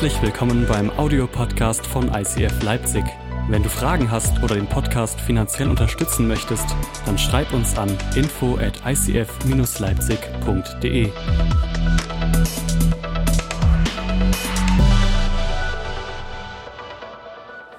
[0.00, 3.04] Herzlich willkommen beim Audiopodcast von ICF Leipzig.
[3.50, 6.64] Wenn du Fragen hast oder den Podcast finanziell unterstützen möchtest,
[7.04, 11.10] dann schreib uns an info at icf-leipzig.de.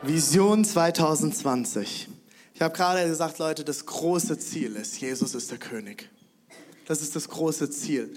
[0.03, 2.07] Vision 2020.
[2.53, 6.07] Ich habe gerade gesagt, Leute, das große Ziel ist, Jesus ist der König.
[6.86, 8.14] Das ist das große Ziel.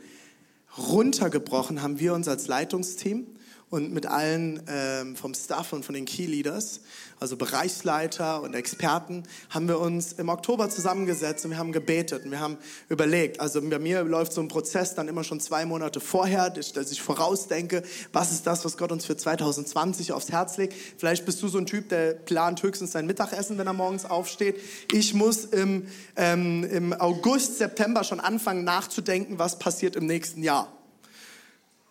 [0.77, 3.29] Runtergebrochen haben wir uns als Leitungsteam
[3.71, 6.81] und mit allen ähm, vom Staff und von den Key Leaders,
[7.19, 12.31] also Bereichsleiter und Experten, haben wir uns im Oktober zusammengesetzt und wir haben gebetet und
[12.31, 13.41] wir haben überlegt.
[13.41, 17.03] Also bei mir läuft so ein Prozess dann immer schon zwei Monate vorher, dass ich
[17.03, 17.83] vorausdenke,
[18.13, 20.75] was ist das, was Gott uns für 2020 aufs Herz legt.
[20.99, 24.61] Vielleicht bist du so ein Typ, der plant höchstens sein Mittagessen, wenn er morgens aufsteht.
[24.93, 30.74] Ich muss im, ähm, im August, September schon anfangen nachzudenken, was passiert im nächsten Jahr.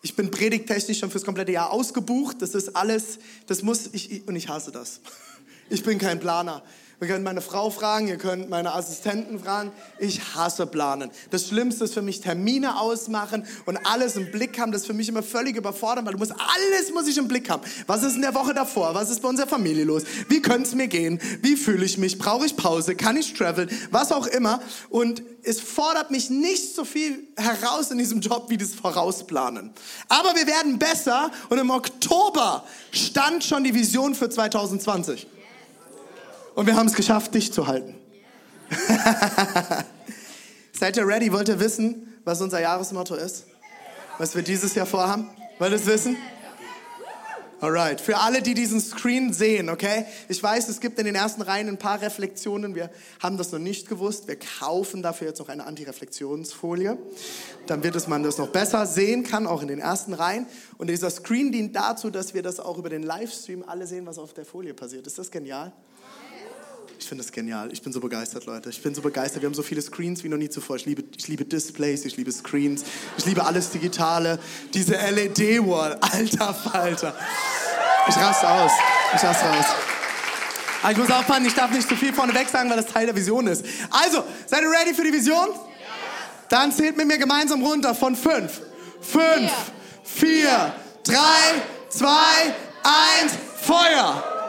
[0.06, 2.42] Ich bin predigtechnisch schon fürs komplette Jahr ausgebucht.
[2.42, 5.00] Das ist alles, das muss ich, und ich hasse das.
[5.70, 6.62] Ich bin kein Planer.
[7.02, 9.72] Ihr könnt meine Frau fragen, ihr könnt meine Assistenten fragen.
[10.00, 11.12] Ich hasse Planen.
[11.32, 14.72] Das Schlimmste ist für mich Termine ausmachen und alles im Blick haben.
[14.72, 17.50] Das ist für mich immer völlig überfordert, weil du musst alles muss ich im Blick
[17.50, 17.64] haben.
[17.88, 18.94] Was ist in der Woche davor?
[18.94, 20.04] Was ist bei unserer Familie los?
[20.30, 21.20] Wie könnte es mir gehen?
[21.42, 22.18] Wie fühle ich mich?
[22.18, 22.96] Brauche ich Pause?
[22.96, 23.70] Kann ich traveln?
[23.92, 24.62] Was auch immer.
[24.90, 29.72] Und es fordert mich nicht so viel heraus in diesem Job wie das Vorausplanen.
[30.08, 35.28] Aber wir werden besser und im Oktober stand schon die Vision für 2020.
[36.56, 37.96] Und wir haben es geschafft, dich zu halten.
[40.74, 41.32] Seid ihr ready?
[41.32, 43.46] Wollt ihr wissen, was unser Jahresmotto ist?
[44.18, 45.30] Was wir dieses Jahr vorhaben?
[45.60, 46.18] Wollt ihr es wissen?
[47.60, 50.06] Alright, für alle, die diesen Screen sehen, okay?
[50.28, 52.76] Ich weiß, es gibt in den ersten Reihen ein paar Reflexionen.
[52.76, 54.28] Wir haben das noch nicht gewusst.
[54.28, 56.98] Wir kaufen dafür jetzt noch eine Antireflexionsfolie,
[57.66, 60.46] damit man das noch besser sehen kann, auch in den ersten Reihen.
[60.78, 64.20] Und dieser Screen dient dazu, dass wir das auch über den Livestream alle sehen, was
[64.20, 65.08] auf der Folie passiert.
[65.08, 65.72] Ist das genial?
[67.00, 67.72] Ich finde das genial.
[67.72, 68.70] Ich bin so begeistert, Leute.
[68.70, 69.42] Ich bin so begeistert.
[69.42, 70.78] Wir haben so viele Screens wie noch nie zuvor.
[70.78, 72.84] Ich liebe, ich liebe Displays, ich liebe Screens,
[73.18, 74.40] ich liebe alles Digitale.
[74.74, 77.16] Diese LED-Wall, alter Falter.
[78.08, 78.72] Ich raste aus.
[79.16, 79.66] Ich raste aus.
[80.82, 83.16] Aber ich muss aufpassen, ich darf nicht zu viel vorneweg sagen, weil das Teil der
[83.16, 83.66] Vision ist.
[83.90, 85.48] Also, seid ihr ready für die Vision?
[86.50, 88.62] Dann zählt mit mir gemeinsam runter von fünf.
[89.02, 89.52] Fünf,
[90.04, 90.74] vier,
[91.04, 94.43] drei, zwei, eins, Feuer!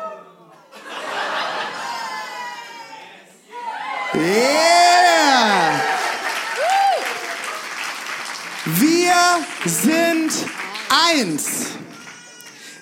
[4.15, 5.81] Yeah!
[8.65, 9.15] Wir
[9.65, 10.33] sind
[10.89, 11.67] eins.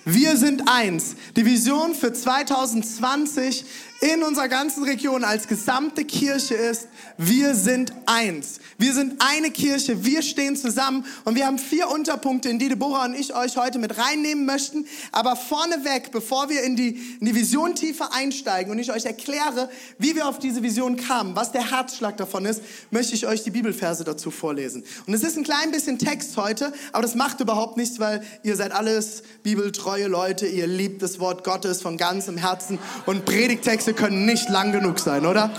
[0.05, 1.17] Wir sind eins.
[1.35, 3.65] Die Vision für 2020
[4.03, 8.59] in unserer ganzen Region als gesamte Kirche ist, wir sind eins.
[8.77, 13.05] Wir sind eine Kirche, wir stehen zusammen und wir haben vier Unterpunkte, in die Deborah
[13.05, 14.87] und ich euch heute mit reinnehmen möchten.
[15.13, 19.71] Aber vorneweg, bevor wir in die, in die Vision tiefer einsteigen und ich euch erkläre,
[19.99, 22.61] wie wir auf diese Vision kamen, was der Herzschlag davon ist,
[22.91, 24.83] möchte ich euch die Bibelverse dazu vorlesen.
[25.07, 28.57] Und es ist ein klein bisschen Text heute, aber das macht überhaupt nichts, weil ihr
[28.57, 34.25] seid alles bibeltreue Leute, ihr liebt das Wort Gottes von ganzem Herzen und Predigtexte können
[34.25, 35.51] nicht lang genug sein, oder?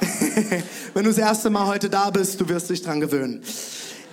[0.94, 3.42] Wenn du das erste Mal heute da bist, du wirst dich dran gewöhnen.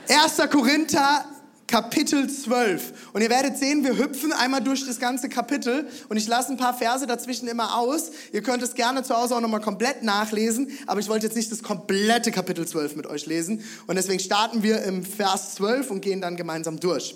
[0.10, 0.50] 1.
[0.50, 1.26] Korinther
[1.68, 3.12] Kapitel 12.
[3.12, 6.58] Und ihr werdet sehen, wir hüpfen einmal durch das ganze Kapitel und ich lasse ein
[6.58, 8.12] paar Verse dazwischen immer aus.
[8.32, 11.52] Ihr könnt es gerne zu Hause auch nochmal komplett nachlesen, aber ich wollte jetzt nicht
[11.52, 13.64] das komplette Kapitel 12 mit euch lesen.
[13.86, 17.16] Und deswegen starten wir im Vers 12 und gehen dann gemeinsam durch.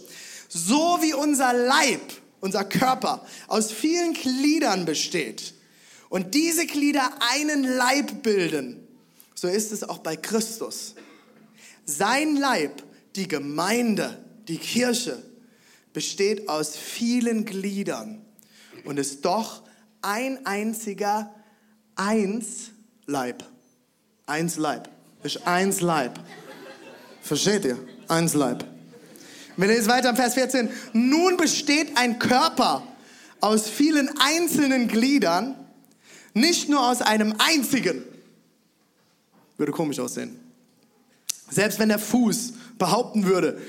[0.49, 2.01] So wie unser Leib,
[2.41, 5.53] unser Körper aus vielen Gliedern besteht
[6.11, 8.85] und diese Glieder einen Leib bilden,
[9.33, 10.93] so ist es auch bei Christus.
[11.85, 12.83] Sein Leib,
[13.15, 15.23] die Gemeinde, die Kirche,
[15.93, 18.21] besteht aus vielen Gliedern
[18.83, 19.63] und ist doch
[20.01, 21.33] ein einziger
[21.95, 22.71] Eins
[23.05, 23.45] Leib.
[24.25, 24.89] Eins Leib.
[25.23, 26.19] Ist eins Leib.
[27.21, 27.79] Versteht ihr?
[28.09, 28.65] Eins Leib.
[29.55, 30.69] Wir lesen weiter im Vers 14.
[30.91, 32.85] Nun besteht ein Körper
[33.39, 35.55] aus vielen einzelnen Gliedern,
[36.33, 38.03] nicht nur aus einem einzigen.
[39.57, 40.39] Würde komisch aussehen.
[41.49, 43.61] Selbst wenn der Fuß behaupten würde,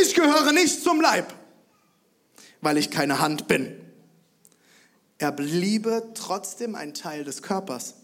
[0.00, 1.32] ich gehöre nicht zum Leib,
[2.60, 3.74] weil ich keine Hand bin.
[5.18, 7.94] Er bliebe trotzdem ein Teil des Körpers.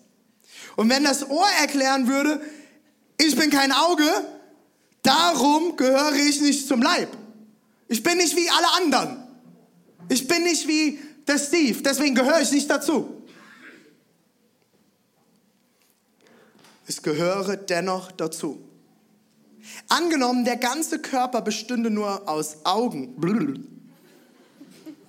[0.76, 2.40] Und wenn das Ohr erklären würde,
[3.18, 4.08] ich bin kein Auge,
[5.02, 7.08] darum gehöre ich nicht zum Leib.
[7.88, 9.24] Ich bin nicht wie alle anderen.
[10.08, 13.17] Ich bin nicht wie der Steve, deswegen gehöre ich nicht dazu.
[16.88, 18.64] Es gehöre dennoch dazu.
[19.88, 23.14] Angenommen, der ganze Körper bestünde nur aus Augen.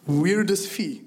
[0.05, 1.05] Weirdes Vieh.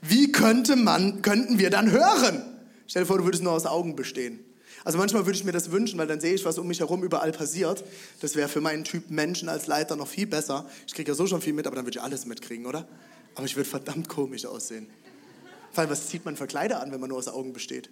[0.00, 2.42] Wie könnte man, könnten wir dann hören?
[2.86, 4.40] Stell dir vor, du würdest nur aus Augen bestehen.
[4.84, 7.02] Also manchmal würde ich mir das wünschen, weil dann sehe ich, was um mich herum
[7.02, 7.84] überall passiert.
[8.22, 10.66] Das wäre für meinen Typ Menschen als Leiter noch viel besser.
[10.86, 12.88] Ich kriege ja so schon viel mit, aber dann würde ich alles mitkriegen, oder?
[13.34, 14.86] Aber ich würde verdammt komisch aussehen.
[15.72, 17.90] Vor allem, was zieht man für Kleider an, wenn man nur aus Augen besteht?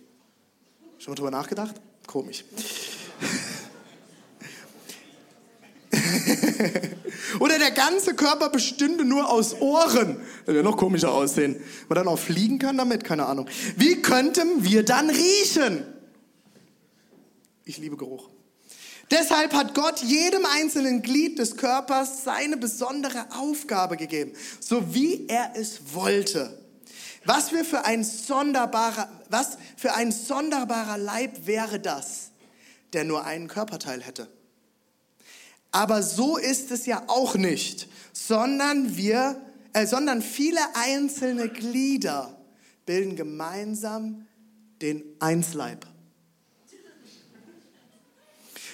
[1.03, 1.75] Schon mal drüber nachgedacht?
[2.07, 2.45] Komisch.
[7.41, 10.21] Oder der ganze Körper bestünde nur aus Ohren.
[10.47, 11.61] Das wäre noch komischer aussehen.
[11.89, 13.49] Man dann auch fliegen kann damit, keine Ahnung.
[13.77, 15.85] Wie könnten wir dann riechen?
[17.65, 18.29] Ich liebe Geruch.
[19.11, 25.51] Deshalb hat Gott jedem einzelnen Glied des Körpers seine besondere Aufgabe gegeben, so wie er
[25.57, 26.62] es wollte.
[27.25, 32.31] Was für, für ein sonderbarer, was für ein sonderbarer Leib wäre das,
[32.93, 34.29] der nur einen Körperteil hätte?
[35.71, 39.41] Aber so ist es ja auch nicht, sondern wir,
[39.73, 42.39] äh, sondern viele einzelne Glieder
[42.85, 44.27] bilden gemeinsam
[44.83, 45.87] den Einsleib.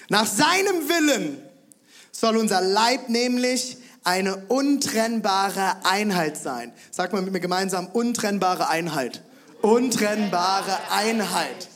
[0.09, 1.37] Nach seinem Willen
[2.11, 3.77] soll unser Leib nämlich
[4.09, 6.73] eine untrennbare Einheit sein.
[6.89, 9.21] Sag mal mit mir gemeinsam, untrennbare Einheit.
[9.61, 11.69] Untrennbare Einheit.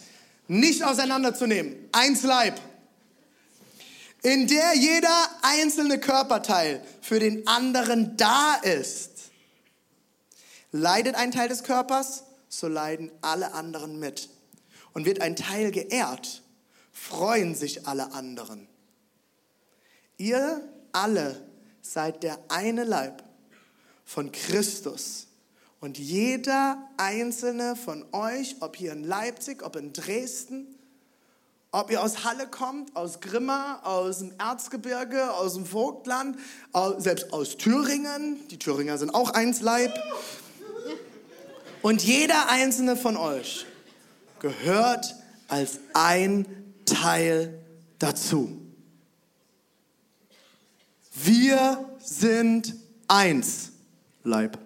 [0.47, 1.75] Nicht auseinanderzunehmen.
[1.91, 2.59] Eins Leib
[4.23, 9.11] in der jeder einzelne Körperteil für den anderen da ist.
[10.71, 14.29] Leidet ein Teil des Körpers, so leiden alle anderen mit.
[14.93, 16.41] Und wird ein Teil geehrt,
[16.93, 18.67] freuen sich alle anderen.
[20.17, 20.61] Ihr
[20.93, 21.52] alle
[21.83, 23.21] seid der eine Leib
[24.03, 25.27] von Christus.
[25.79, 30.79] Und jeder einzelne von euch, ob hier in Leipzig, ob in Dresden,
[31.71, 36.37] ob ihr aus Halle kommt, aus Grimma, aus dem Erzgebirge, aus dem Vogtland,
[36.99, 38.39] selbst aus Thüringen.
[38.49, 39.93] Die Thüringer sind auch eins Leib.
[41.81, 43.65] Und jeder einzelne von euch
[44.39, 45.15] gehört
[45.49, 46.45] als ein
[46.85, 47.59] Teil
[47.99, 48.62] dazu.
[51.13, 52.73] Wir sind
[53.07, 53.71] eins
[54.23, 54.57] Leib.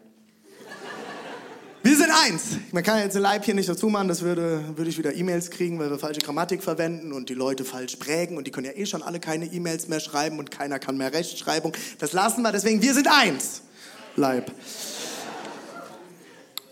[1.83, 2.44] Wir sind eins.
[2.71, 5.51] Man kann jetzt ein Leib hier nicht dazu machen, das würde, würde ich wieder E-Mails
[5.51, 8.73] kriegen, weil wir falsche Grammatik verwenden und die Leute falsch prägen und die können ja
[8.73, 11.73] eh schon alle keine E-Mails mehr schreiben und keiner kann mehr Rechtschreibung.
[11.99, 13.61] Das lassen wir, deswegen, wir sind eins.
[14.15, 14.51] Leib.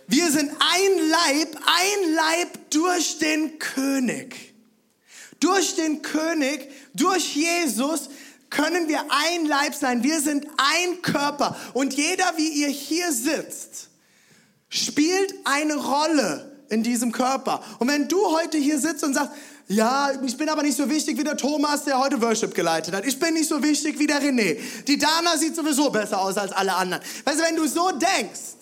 [0.07, 4.53] Wir sind ein Leib, ein Leib durch den König.
[5.39, 8.09] Durch den König, durch Jesus
[8.49, 10.03] können wir ein Leib sein.
[10.03, 11.55] Wir sind ein Körper.
[11.73, 13.89] Und jeder, wie ihr hier sitzt,
[14.69, 17.61] spielt eine Rolle in diesem Körper.
[17.79, 19.31] Und wenn du heute hier sitzt und sagst,
[19.67, 23.05] ja, ich bin aber nicht so wichtig wie der Thomas, der heute Worship geleitet hat.
[23.05, 24.57] Ich bin nicht so wichtig wie der René.
[24.87, 27.03] Die Dana sieht sowieso besser aus als alle anderen.
[27.23, 28.54] Weißt du, wenn du so denkst,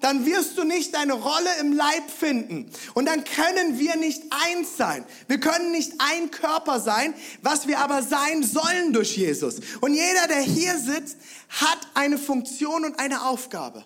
[0.00, 2.70] dann wirst du nicht deine Rolle im Leib finden.
[2.94, 5.04] Und dann können wir nicht eins sein.
[5.26, 9.56] Wir können nicht ein Körper sein, was wir aber sein sollen durch Jesus.
[9.80, 11.16] Und jeder, der hier sitzt,
[11.48, 13.84] hat eine Funktion und eine Aufgabe.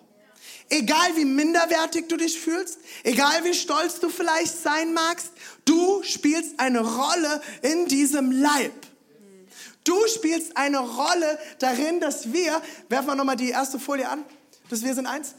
[0.69, 5.31] Egal wie minderwertig du dich fühlst, egal wie stolz du vielleicht sein magst,
[5.65, 8.73] du spielst eine Rolle in diesem Leib.
[9.83, 14.23] Du spielst eine Rolle darin, dass wir, werfen wir nochmal die erste Folie an,
[14.69, 15.35] dass wir sind eins.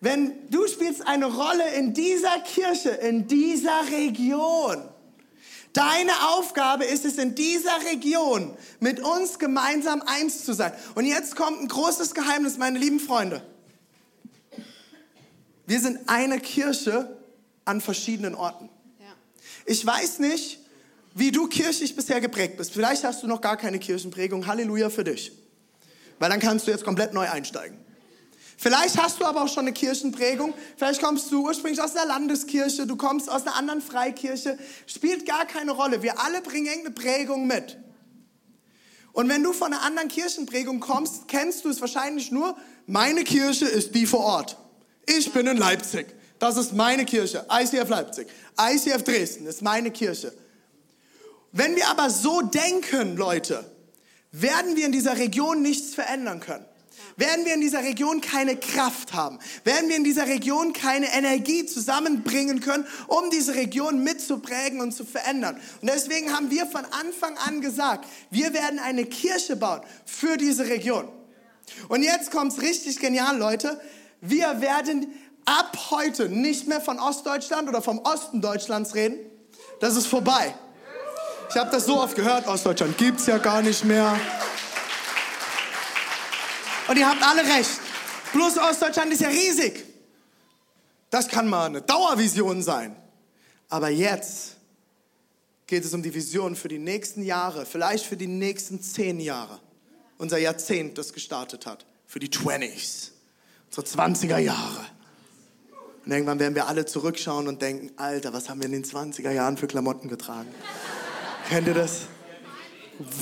[0.00, 4.88] Wenn du spielst eine Rolle in dieser Kirche, in dieser Region,
[5.76, 10.72] Deine Aufgabe ist es, in dieser Region mit uns gemeinsam eins zu sein.
[10.94, 13.42] Und jetzt kommt ein großes Geheimnis, meine lieben Freunde.
[15.66, 17.14] Wir sind eine Kirche
[17.66, 18.70] an verschiedenen Orten.
[19.66, 20.60] Ich weiß nicht,
[21.12, 22.72] wie du kirchlich bisher geprägt bist.
[22.72, 24.46] Vielleicht hast du noch gar keine Kirchenprägung.
[24.46, 25.32] Halleluja für dich.
[26.18, 27.76] Weil dann kannst du jetzt komplett neu einsteigen.
[28.56, 30.54] Vielleicht hast du aber auch schon eine Kirchenprägung.
[30.76, 34.58] Vielleicht kommst du ursprünglich aus einer Landeskirche, du kommst aus einer anderen Freikirche.
[34.86, 36.02] Spielt gar keine Rolle.
[36.02, 37.76] Wir alle bringen irgendeine Prägung mit.
[39.12, 43.66] Und wenn du von einer anderen Kirchenprägung kommst, kennst du es wahrscheinlich nur, meine Kirche
[43.66, 44.56] ist die vor Ort.
[45.06, 46.06] Ich bin in Leipzig.
[46.38, 47.46] Das ist meine Kirche.
[47.50, 48.28] ICF Leipzig.
[48.58, 50.32] ICF Dresden ist meine Kirche.
[51.52, 53.64] Wenn wir aber so denken, Leute,
[54.32, 56.66] werden wir in dieser Region nichts verändern können
[57.16, 61.66] werden wir in dieser Region keine Kraft haben, werden wir in dieser Region keine Energie
[61.66, 65.58] zusammenbringen können, um diese Region mitzuprägen und zu verändern.
[65.80, 70.68] Und deswegen haben wir von Anfang an gesagt, wir werden eine Kirche bauen für diese
[70.68, 71.08] Region.
[71.88, 73.80] Und jetzt kommt's richtig genial, Leute.
[74.20, 75.12] Wir werden
[75.44, 79.18] ab heute nicht mehr von Ostdeutschland oder vom Osten Deutschlands reden.
[79.80, 80.54] Das ist vorbei.
[81.48, 84.18] Ich habe das so oft gehört, Ostdeutschland gibt's ja gar nicht mehr.
[86.88, 87.80] Und ihr habt alle recht.
[88.32, 89.84] Plus Ostdeutschland ist ja riesig.
[91.10, 92.96] Das kann mal eine Dauervision sein.
[93.68, 94.56] Aber jetzt
[95.66, 99.60] geht es um die Vision für die nächsten Jahre, vielleicht für die nächsten zehn Jahre.
[100.18, 101.84] Unser Jahrzehnt, das gestartet hat.
[102.06, 103.10] Für die 20s,
[103.66, 104.86] unsere 20er Jahre.
[106.04, 109.32] Und irgendwann werden wir alle zurückschauen und denken, Alter, was haben wir in den 20er
[109.32, 110.48] Jahren für Klamotten getragen?
[111.48, 112.02] Kennt ihr das?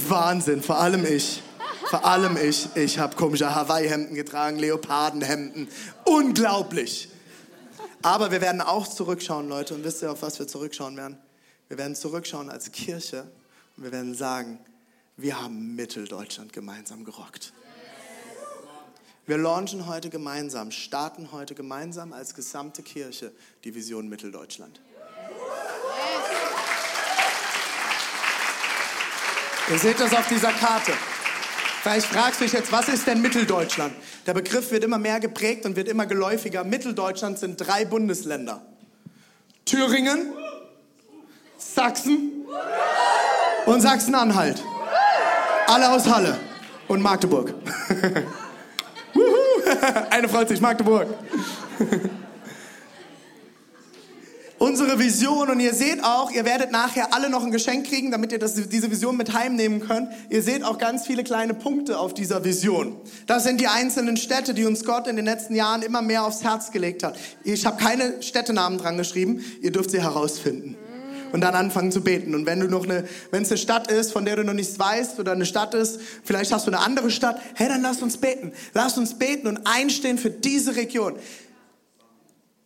[0.09, 1.43] Wahnsinn, vor allem ich.
[1.89, 2.69] Vor allem ich.
[2.75, 5.69] Ich habe komische Hawaii-Hemden getragen, Leopardenhemden.
[6.05, 7.09] Unglaublich.
[8.03, 9.75] Aber wir werden auch zurückschauen, Leute.
[9.75, 11.19] Und wisst ihr, auf was wir zurückschauen werden?
[11.69, 13.27] Wir werden zurückschauen als Kirche
[13.77, 14.59] und wir werden sagen,
[15.17, 17.53] wir haben Mitteldeutschland gemeinsam gerockt.
[19.27, 23.33] Wir launchen heute gemeinsam, starten heute gemeinsam als gesamte Kirche
[23.65, 24.81] die Vision Mitteldeutschland.
[29.71, 30.93] Ihr seht das auf dieser Karte.
[31.85, 33.93] Vielleicht fragst du dich jetzt, was ist denn Mitteldeutschland?
[34.27, 36.65] Der Begriff wird immer mehr geprägt und wird immer geläufiger.
[36.65, 38.63] Mitteldeutschland sind drei Bundesländer.
[39.67, 40.33] Thüringen,
[41.59, 42.47] Sachsen
[43.67, 44.65] und Sachsen-Anhalt.
[45.67, 46.39] Alle aus Halle
[46.89, 47.53] und Magdeburg.
[50.11, 51.07] Eine freut sich, Magdeburg.
[54.65, 58.33] Unsere Vision, und ihr seht auch, ihr werdet nachher alle noch ein Geschenk kriegen, damit
[58.33, 60.09] ihr das, diese Vision mit heimnehmen könnt.
[60.31, 62.97] Ihr seht auch ganz viele kleine Punkte auf dieser Vision.
[63.27, 66.43] Das sind die einzelnen Städte, die uns Gott in den letzten Jahren immer mehr aufs
[66.45, 67.15] Herz gelegt hat.
[67.43, 70.77] Ich habe keine Städtenamen dran geschrieben, ihr dürft sie herausfinden
[71.33, 72.35] und dann anfangen zu beten.
[72.35, 74.79] Und wenn du noch eine, wenn es eine Stadt ist, von der du noch nichts
[74.79, 78.17] weißt oder eine Stadt ist, vielleicht hast du eine andere Stadt, hey, dann lass uns
[78.17, 78.53] beten.
[78.73, 81.17] Lass uns beten und einstehen für diese Region.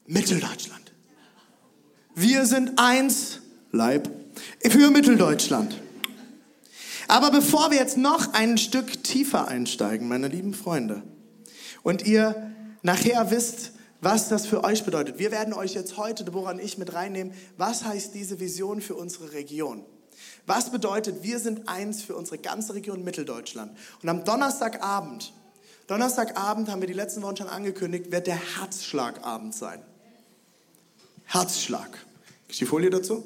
[0.06, 0.87] Mitteldeutschland.
[2.20, 3.38] Wir sind eins,
[3.70, 4.10] Leib,
[4.68, 5.80] für Mitteldeutschland.
[7.06, 11.04] Aber bevor wir jetzt noch ein Stück tiefer einsteigen, meine lieben Freunde,
[11.84, 12.50] und ihr
[12.82, 13.70] nachher wisst,
[14.00, 15.20] was das für euch bedeutet.
[15.20, 17.32] Wir werden euch jetzt heute, Deborah und ich, mit reinnehmen.
[17.56, 19.84] Was heißt diese Vision für unsere Region?
[20.44, 23.78] Was bedeutet, wir sind eins für unsere ganze Region Mitteldeutschland?
[24.02, 25.32] Und am Donnerstagabend,
[25.86, 29.80] Donnerstagabend haben wir die letzten Wochen schon angekündigt, wird der Herzschlagabend sein.
[31.26, 32.07] Herzschlag.
[32.48, 33.24] Ist die Folie dazu?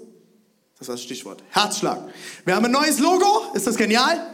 [0.79, 1.43] Das war das Stichwort.
[1.51, 2.09] Herzschlag.
[2.45, 3.53] Wir haben ein neues Logo.
[3.55, 4.27] Ist das genial?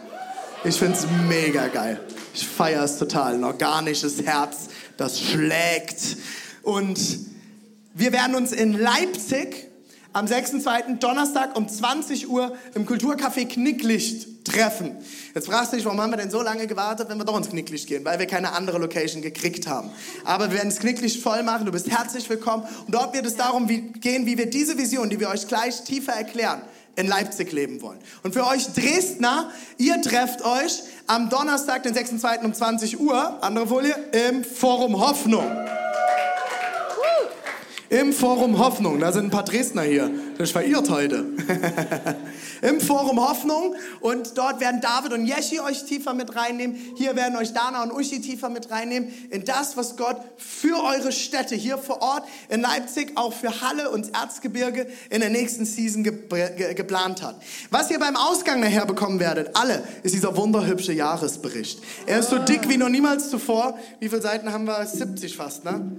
[0.65, 2.01] Ich finde es mega geil.
[2.35, 3.35] Ich feiere es total.
[3.35, 4.69] Ein organisches Herz
[4.99, 6.17] das schlägt.
[6.63, 6.99] Und
[7.95, 9.68] wir werden uns in Leipzig
[10.13, 10.99] am 6.2.
[10.99, 14.97] Donnerstag um 20 Uhr im Kulturcafé Knicklicht treffen.
[15.35, 17.51] Jetzt fragst du dich, warum haben wir denn so lange gewartet, wenn wir doch ins
[17.51, 18.05] Knicklicht gehen?
[18.05, 19.91] Weil wir keine andere Location gekriegt haben.
[20.25, 22.65] Aber wir werden das Knicklicht voll machen, du bist herzlich willkommen.
[22.87, 25.85] Und dort wird es darum wie, gehen, wie wir diese Vision, die wir euch gleich
[25.85, 26.63] tiefer erklären,
[26.97, 27.99] in Leipzig leben wollen.
[28.23, 32.45] Und für euch Dresdner, ihr trefft euch am Donnerstag, den 6.2.
[32.45, 33.95] um 20 Uhr, andere Folie,
[34.29, 35.45] im Forum Hoffnung.
[37.91, 40.11] Im Forum Hoffnung, da sind ein paar Dresdner hier.
[40.37, 41.25] Das ist verirrt heute.
[42.63, 46.77] Im Forum Hoffnung und dort werden David und Jeschi euch tiefer mit reinnehmen.
[46.97, 51.13] Hier werden euch Dana und Uschi tiefer mit reinnehmen in das, was Gott für eure
[51.13, 56.05] Städte hier vor Ort in Leipzig, auch für Halle und Erzgebirge in der nächsten Season
[56.05, 57.41] ge ge geplant hat.
[57.71, 61.81] Was ihr beim Ausgang nachher bekommen werdet, alle, ist dieser wunderhübsche Jahresbericht.
[62.05, 63.79] Er ist so dick wie noch niemals zuvor.
[63.99, 64.85] Wie viele Seiten haben wir?
[64.85, 65.97] 70 fast, ne?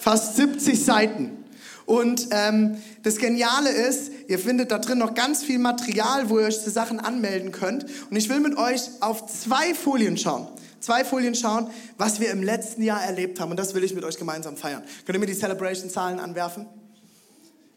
[0.00, 1.44] Fast 70 Seiten.
[1.86, 6.46] Und ähm, das Geniale ist, ihr findet da drin noch ganz viel Material, wo ihr
[6.46, 7.86] euch zu Sachen anmelden könnt.
[8.10, 10.48] Und ich will mit euch auf zwei Folien schauen.
[10.80, 13.50] Zwei Folien schauen, was wir im letzten Jahr erlebt haben.
[13.50, 14.82] Und das will ich mit euch gemeinsam feiern.
[15.06, 16.66] Könnt ihr mir die Celebration-Zahlen anwerfen?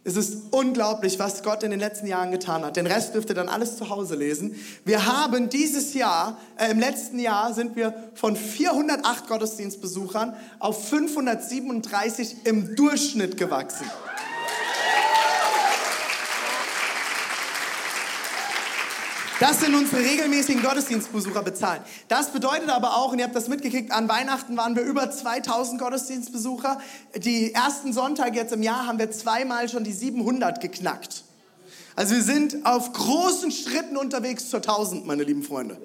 [0.04, 2.76] Es ist unglaublich, was Gott in den letzten Jahren getan hat.
[2.76, 4.56] Den Rest dürft ihr dann alles zu Hause lesen.
[4.84, 12.38] Wir haben dieses Jahr, äh, im letzten Jahr sind wir von 408 Gottesdienstbesuchern auf 537
[12.46, 13.86] im Durchschnitt gewachsen.
[19.42, 21.82] Das sind unsere regelmäßigen Gottesdienstbesucher bezahlen.
[22.08, 25.82] Das bedeutet aber auch, und ihr habt das mitgekriegt, an Weihnachten waren wir über 2000
[25.82, 26.80] Gottesdienstbesucher.
[27.16, 31.24] Die ersten Sonntage jetzt im Jahr haben wir zweimal schon die 700 geknackt.
[31.96, 35.78] Also wir sind auf großen Schritten unterwegs zur 1000, meine lieben Freunde.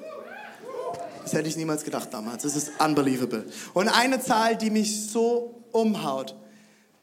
[1.23, 2.43] Das hätte ich niemals gedacht damals.
[2.43, 3.47] Das ist unbelievable.
[3.73, 6.37] Und eine Zahl, die mich so umhaut.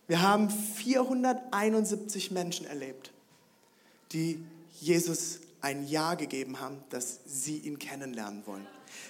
[0.05, 3.11] Wir haben 471 Menschen erlebt,
[4.11, 4.45] die
[4.79, 8.67] Jesus ein Ja gegeben haben, dass sie ihn kennenlernen wollen.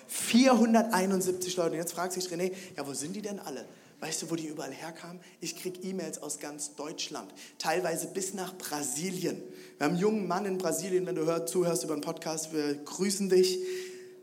[0.07, 1.71] 471 Leute.
[1.71, 3.65] Und jetzt fragt sich René, ja, wo sind die denn alle?
[3.99, 5.19] Weißt du, wo die überall herkamen?
[5.41, 9.41] Ich kriege E-Mails aus ganz Deutschland, teilweise bis nach Brasilien.
[9.77, 12.75] Wir haben einen jungen Mann in Brasilien, wenn du hör, zuhörst über einen Podcast, wir
[12.75, 13.59] grüßen dich.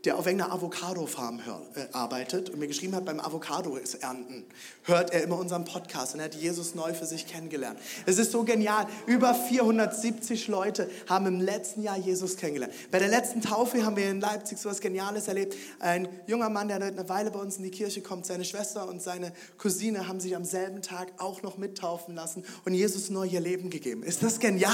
[0.05, 1.41] Der auf irgendeiner Avocado-Farm
[1.75, 4.45] äh, arbeitet und mir geschrieben hat, beim Avocado-Ernten
[4.83, 7.79] hört er immer unseren Podcast und er hat Jesus neu für sich kennengelernt.
[8.05, 8.87] Es ist so genial.
[9.05, 12.73] Über 470 Leute haben im letzten Jahr Jesus kennengelernt.
[12.89, 15.55] Bei der letzten Taufe haben wir in Leipzig so etwas Geniales erlebt.
[15.79, 19.01] Ein junger Mann, der eine Weile bei uns in die Kirche kommt, seine Schwester und
[19.01, 23.39] seine Cousine haben sich am selben Tag auch noch mittaufen lassen und Jesus neu ihr
[23.39, 24.01] Leben gegeben.
[24.01, 24.71] Ist das genial?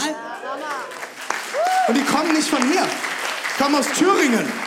[1.88, 4.67] Und die kommen nicht von hier, die kommen aus Thüringen.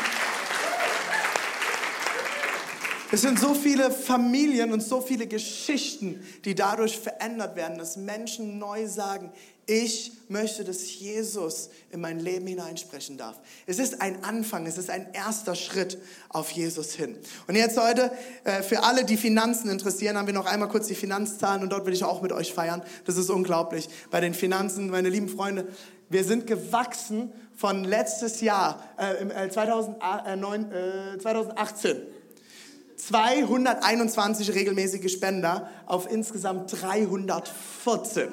[3.12, 8.58] Es sind so viele Familien und so viele Geschichten, die dadurch verändert werden, dass Menschen
[8.60, 9.32] neu sagen,
[9.66, 13.40] ich möchte, dass Jesus in mein Leben hineinsprechen darf.
[13.66, 15.98] Es ist ein Anfang, es ist ein erster Schritt
[16.28, 17.16] auf Jesus hin.
[17.48, 18.12] Und jetzt heute,
[18.44, 21.86] äh, für alle, die Finanzen interessieren, haben wir noch einmal kurz die Finanzzahlen und dort
[21.86, 22.82] will ich auch mit euch feiern.
[23.06, 23.88] Das ist unglaublich.
[24.10, 25.66] Bei den Finanzen, meine lieben Freunde,
[26.08, 32.02] wir sind gewachsen von letztes Jahr, äh, 2009, äh, 2018
[33.06, 38.28] 221 regelmäßige Spender auf insgesamt 314.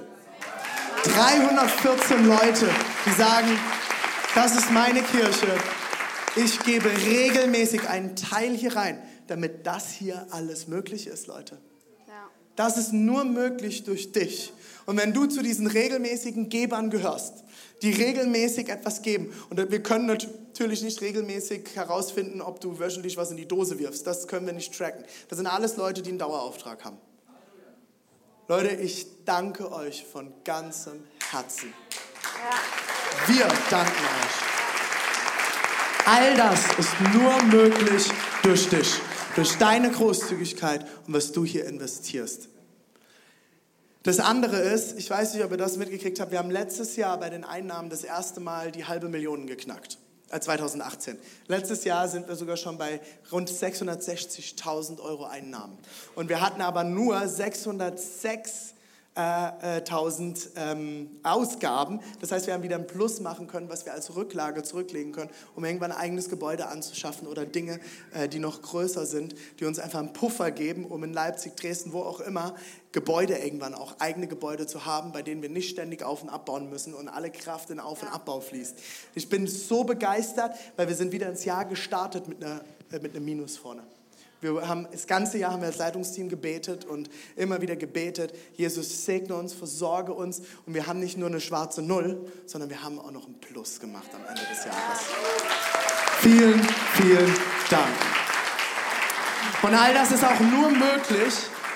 [1.04, 2.70] 314 Leute,
[3.06, 3.48] die sagen,
[4.36, 5.48] das ist meine Kirche.
[6.36, 11.58] Ich gebe regelmäßig einen Teil hier rein, damit das hier alles möglich ist, Leute.
[12.56, 14.52] Das ist nur möglich durch dich.
[14.86, 17.44] Und wenn du zu diesen regelmäßigen Gebern gehörst,
[17.82, 19.34] die regelmäßig etwas geben.
[19.50, 24.08] Und wir können natürlich nicht regelmäßig herausfinden, ob du wöchentlich was in die Dose wirfst.
[24.08, 25.04] Das können wir nicht tracken.
[25.30, 26.98] Das sind alles Leute, die einen Dauerauftrag haben.
[28.48, 31.74] Leute, ich danke euch von ganzem Herzen.
[33.28, 34.58] Wir danken euch.
[36.06, 38.10] All das ist nur möglich
[38.42, 39.02] durch dich,
[39.36, 42.48] durch deine Großzügigkeit und was du hier investierst.
[44.08, 47.20] Das andere ist, ich weiß nicht, ob ihr das mitgekriegt habt, wir haben letztes Jahr
[47.20, 49.98] bei den Einnahmen das erste Mal die halbe Million geknackt.
[50.30, 51.16] 2018.
[51.16, 53.02] Äh, Letztes Jahr sind wir sogar schon bei
[53.34, 55.78] rund 660.000 Euro Einnahmen.
[56.16, 58.76] Und wir hatten aber nur 606
[59.18, 62.00] 1000 ähm, Ausgaben.
[62.22, 65.32] Das heißt, wir haben wieder ein Plus machen können, was wir als Rücklage zurücklegen können,
[65.56, 67.80] um irgendwann ein eigenes Gebäude anzuschaffen oder Dinge,
[68.14, 71.94] äh, die noch größer sind, die uns einfach einen Puffer geben, um in Leipzig, Dresden,
[71.94, 72.56] wo auch immer,
[72.92, 76.70] Gebäude irgendwann auch, eigene Gebäude zu haben, bei denen wir nicht ständig auf- und abbauen
[76.70, 78.78] müssen und alle Kraft in Auf- und Abbau fließt.
[79.16, 83.16] Ich bin so begeistert, weil wir sind wieder ins Jahr gestartet mit, einer, äh, mit
[83.16, 83.84] einem Minus vorne.
[84.40, 89.06] Wir haben, das ganze Jahr haben wir als Leitungsteam gebetet und immer wieder gebetet, Jesus
[89.06, 93.00] segne uns, versorge uns und wir haben nicht nur eine schwarze Null, sondern wir haben
[93.00, 95.00] auch noch ein Plus gemacht am Ende des Jahres.
[96.20, 97.34] Vielen, vielen
[97.70, 97.96] Dank.
[99.64, 101.34] Und all das ist auch nur möglich,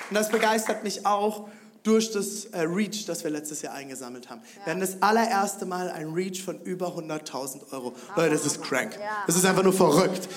[0.10, 1.50] und das begeistert mich auch,
[1.84, 4.42] durch das äh, Reach, das wir letztes Jahr eingesammelt haben.
[4.42, 4.66] Ja.
[4.66, 7.94] Wir hatten das allererste Mal ein Reach von über 100.000 Euro.
[8.16, 9.00] Leute, das ist crank.
[9.26, 10.30] Das ist einfach nur verrückt.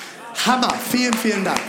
[0.46, 0.72] Hammer.
[0.90, 1.60] Vielen, vielen Dank.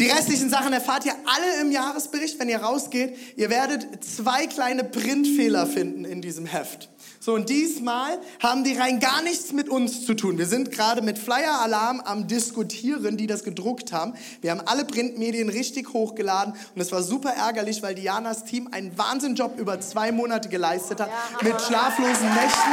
[0.00, 3.18] Die restlichen Sachen erfahrt ihr alle im Jahresbericht, wenn ihr rausgeht.
[3.36, 6.88] Ihr werdet zwei kleine Printfehler finden in diesem Heft.
[7.20, 10.38] So, und diesmal haben die rein gar nichts mit uns zu tun.
[10.38, 14.14] Wir sind gerade mit Flyer Alarm am Diskutieren, die das gedruckt haben.
[14.40, 18.96] Wir haben alle Printmedien richtig hochgeladen und es war super ärgerlich, weil Dianas Team einen
[18.96, 21.10] Wahnsinnjob über zwei Monate geleistet hat.
[21.10, 21.46] Ja.
[21.46, 22.72] Mit schlaflosen Nächten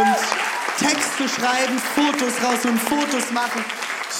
[0.00, 3.64] und Texte schreiben, Fotos raus und Fotos machen.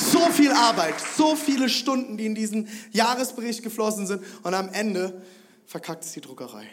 [0.01, 5.23] So viel Arbeit, so viele Stunden, die in diesen Jahresbericht geflossen sind und am Ende
[5.67, 6.67] verkackt es die Druckerei.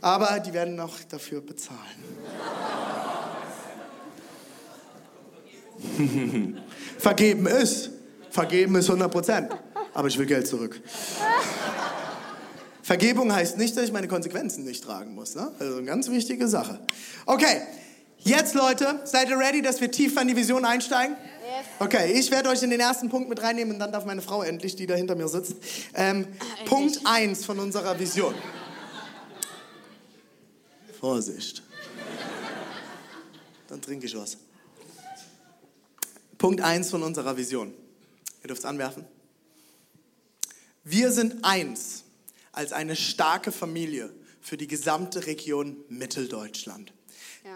[0.00, 1.78] Aber die werden noch dafür bezahlen.
[6.98, 7.90] Vergeben ist.
[8.30, 9.50] Vergeben ist 100 Prozent.
[9.94, 10.80] Aber ich will Geld zurück.
[12.82, 15.34] Vergebung heißt nicht, dass ich meine Konsequenzen nicht tragen muss.
[15.34, 15.52] Ne?
[15.58, 16.80] Also eine ganz wichtige Sache.
[17.26, 17.62] Okay,
[18.18, 21.16] jetzt Leute, seid ihr ready, dass wir tiefer in die Vision einsteigen?
[21.78, 24.42] Okay, ich werde euch in den ersten Punkt mit reinnehmen und dann darf meine Frau
[24.42, 25.56] endlich, die da hinter mir sitzt.
[25.94, 26.28] Ähm,
[26.66, 28.34] Punkt 1 von unserer Vision.
[31.00, 31.62] Vorsicht.
[33.68, 34.36] Dann trinke ich was.
[36.38, 37.72] Punkt 1 von unserer Vision.
[38.42, 39.04] Ihr dürft es anwerfen.
[40.84, 42.04] Wir sind eins
[42.52, 46.92] als eine starke Familie für die gesamte Region Mitteldeutschland.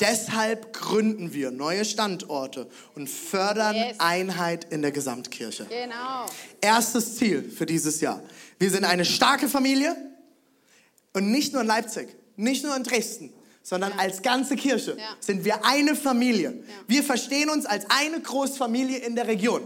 [0.00, 4.00] Deshalb gründen wir neue Standorte und fördern yes.
[4.00, 5.66] Einheit in der Gesamtkirche.
[5.66, 6.26] Genau.
[6.61, 8.22] Erstes Ziel für dieses Jahr.
[8.59, 9.96] Wir sind eine starke Familie
[11.12, 13.98] und nicht nur in Leipzig, nicht nur in Dresden, sondern ja.
[13.98, 15.16] als ganze Kirche ja.
[15.20, 16.50] sind wir eine Familie.
[16.50, 16.74] Ja.
[16.88, 19.62] Wir verstehen uns als eine Großfamilie in der Region.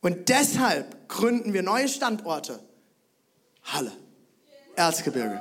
[0.00, 2.60] Und deshalb gründen wir neue Standorte.
[3.64, 3.92] Halle,
[4.76, 5.40] Erzgebirge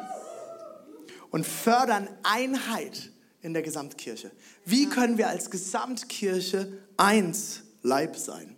[1.34, 4.32] und fördern Einheit in der Gesamtkirche?
[4.65, 8.56] Wie können wir als Gesamtkirche eins Leib sein?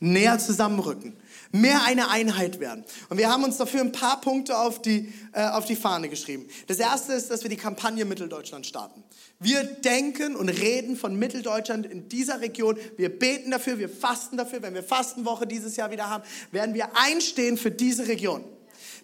[0.00, 1.16] Näher zusammenrücken,
[1.52, 2.84] mehr eine Einheit werden.
[3.08, 6.46] Und wir haben uns dafür ein paar Punkte auf die, äh, auf die Fahne geschrieben.
[6.66, 9.04] Das erste ist, dass wir die Kampagne Mitteldeutschland starten.
[9.38, 12.76] Wir denken und reden von Mitteldeutschland in dieser Region.
[12.96, 14.62] Wir beten dafür, wir fasten dafür.
[14.62, 18.44] Wenn wir Fastenwoche dieses Jahr wieder haben, werden wir einstehen für diese Region.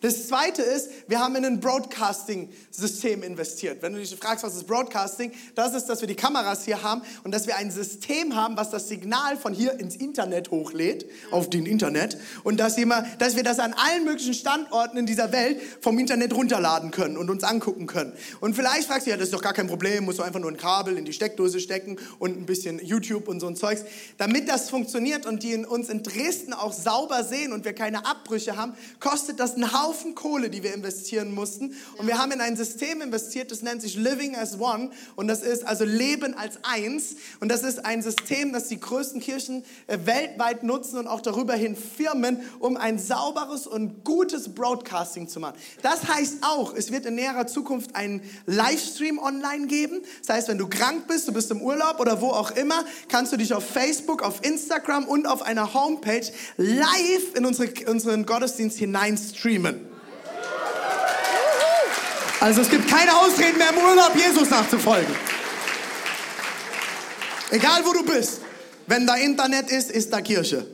[0.00, 3.82] Das zweite ist, wir haben in ein Broadcasting-System investiert.
[3.82, 7.02] Wenn du dich fragst, was ist Broadcasting, das ist, dass wir die Kameras hier haben
[7.22, 11.50] und dass wir ein System haben, was das Signal von hier ins Internet hochlädt, auf
[11.50, 15.60] den Internet, und dass, immer, dass wir das an allen möglichen Standorten in dieser Welt
[15.82, 18.14] vom Internet runterladen können und uns angucken können.
[18.40, 20.50] Und vielleicht fragst du, ja, das ist doch gar kein Problem, musst du einfach nur
[20.50, 23.84] ein Kabel in die Steckdose stecken und ein bisschen YouTube und so ein Zeugs.
[24.16, 28.06] Damit das funktioniert und die in uns in Dresden auch sauber sehen und wir keine
[28.06, 31.74] Abbrüche haben, kostet das ein Haufen Haufen Kohle, die wir investieren mussten.
[31.96, 34.90] Und wir haben in ein System investiert, das nennt sich Living as One.
[35.16, 37.16] Und das ist also Leben als Eins.
[37.40, 41.55] Und das ist ein System, das die größten Kirchen äh, weltweit nutzen und auch darüber
[41.55, 45.57] hin Firmen, um ein sauberes und gutes Broadcasting zu machen.
[45.83, 50.03] Das heißt auch, es wird in näherer Zukunft einen Livestream online geben.
[50.24, 53.33] Das heißt, wenn du krank bist, du bist im Urlaub oder wo auch immer, kannst
[53.33, 58.79] du dich auf Facebook, auf Instagram und auf einer Homepage live in unsere, unseren Gottesdienst
[58.79, 59.80] hinein streamen.
[62.40, 65.14] Also es gibt keine Ausreden mehr im Urlaub, Jesus nachzufolgen.
[67.50, 68.40] Egal wo du bist,
[68.87, 70.66] wenn da Internet ist, ist da Kirche.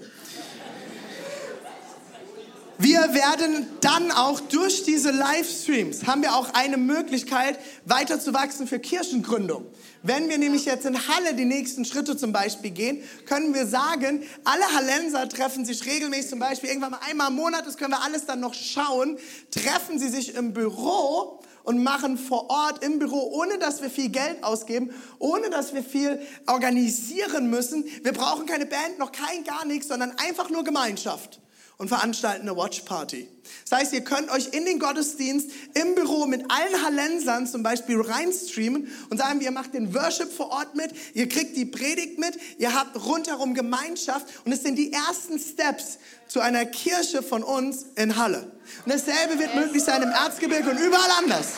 [2.78, 8.68] Wir werden dann auch durch diese Livestreams, haben wir auch eine Möglichkeit, weiter zu wachsen
[8.68, 9.66] für Kirchengründung.
[10.02, 14.22] Wenn wir nämlich jetzt in Halle die nächsten Schritte zum Beispiel gehen, können wir sagen,
[14.44, 18.02] alle Hallenser treffen sich regelmäßig zum Beispiel irgendwann mal einmal im Monat, das können wir
[18.02, 19.18] alles dann noch schauen,
[19.50, 24.08] treffen sie sich im Büro und machen vor Ort im Büro, ohne dass wir viel
[24.08, 27.84] Geld ausgeben, ohne dass wir viel organisieren müssen.
[28.02, 31.40] Wir brauchen keine Band, noch kein gar nichts, sondern einfach nur Gemeinschaft
[31.78, 33.28] und veranstalten eine Watchparty.
[33.68, 38.00] Das heißt, ihr könnt euch in den Gottesdienst im Büro mit allen Hallensern zum Beispiel
[38.00, 42.38] reinstreamen und sagen, ihr macht den Worship vor Ort mit, ihr kriegt die Predigt mit,
[42.58, 47.86] ihr habt rundherum Gemeinschaft und es sind die ersten Steps zu einer Kirche von uns
[47.96, 48.50] in Halle.
[48.84, 51.48] Und dasselbe wird möglich sein im Erzgebirge und überall anders.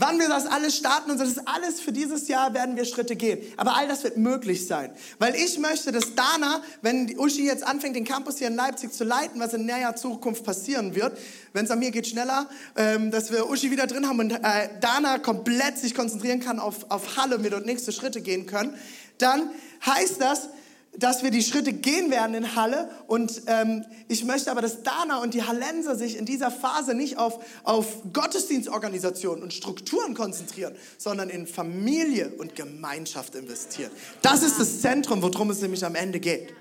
[0.00, 3.16] Wann wir das alles starten und das ist alles für dieses Jahr werden wir Schritte
[3.16, 3.38] gehen.
[3.58, 4.90] Aber all das wird möglich sein.
[5.18, 9.04] Weil ich möchte, dass Dana, wenn Uschi jetzt anfängt, den Campus hier in Leipzig zu
[9.04, 11.18] leiten, was in näher Zukunft passieren wird,
[11.52, 14.70] wenn es an mir geht schneller, ähm, dass wir Uschi wieder drin haben und äh,
[14.80, 18.74] Dana komplett sich konzentrieren kann auf, auf Halle wir dort nächste Schritte gehen können,
[19.18, 19.50] dann
[19.84, 20.48] heißt das,
[20.96, 22.90] dass wir die Schritte gehen werden in Halle.
[23.06, 27.18] Und ähm, ich möchte aber, dass Dana und die Hallenser sich in dieser Phase nicht
[27.18, 33.90] auf, auf Gottesdienstorganisationen und Strukturen konzentrieren, sondern in Familie und Gemeinschaft investieren.
[34.22, 36.52] Das ist das Zentrum, worum es nämlich am Ende geht.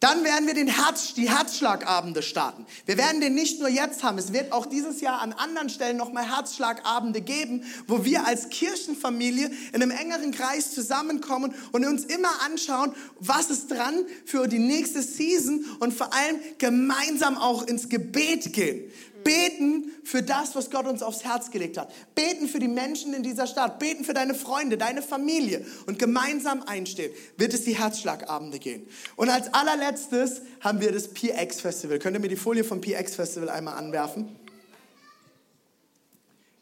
[0.00, 2.66] Dann werden wir den Herz, die Herzschlagabende starten.
[2.86, 5.96] Wir werden den nicht nur jetzt haben, es wird auch dieses Jahr an anderen Stellen
[5.96, 12.30] nochmal Herzschlagabende geben, wo wir als Kirchenfamilie in einem engeren Kreis zusammenkommen und uns immer
[12.44, 18.52] anschauen, was ist dran für die nächste Season und vor allem gemeinsam auch ins Gebet
[18.52, 18.92] gehen.
[19.24, 21.92] Beten für das, was Gott uns aufs Herz gelegt hat.
[22.14, 23.78] Beten für die Menschen in dieser Stadt.
[23.78, 25.64] Beten für deine Freunde, deine Familie.
[25.86, 28.86] Und gemeinsam einstehen wird es die Herzschlagabende gehen.
[29.16, 31.98] Und als allerletztes haben wir das PX Festival.
[31.98, 34.34] Könnt ihr mir die Folie vom PX Festival einmal anwerfen?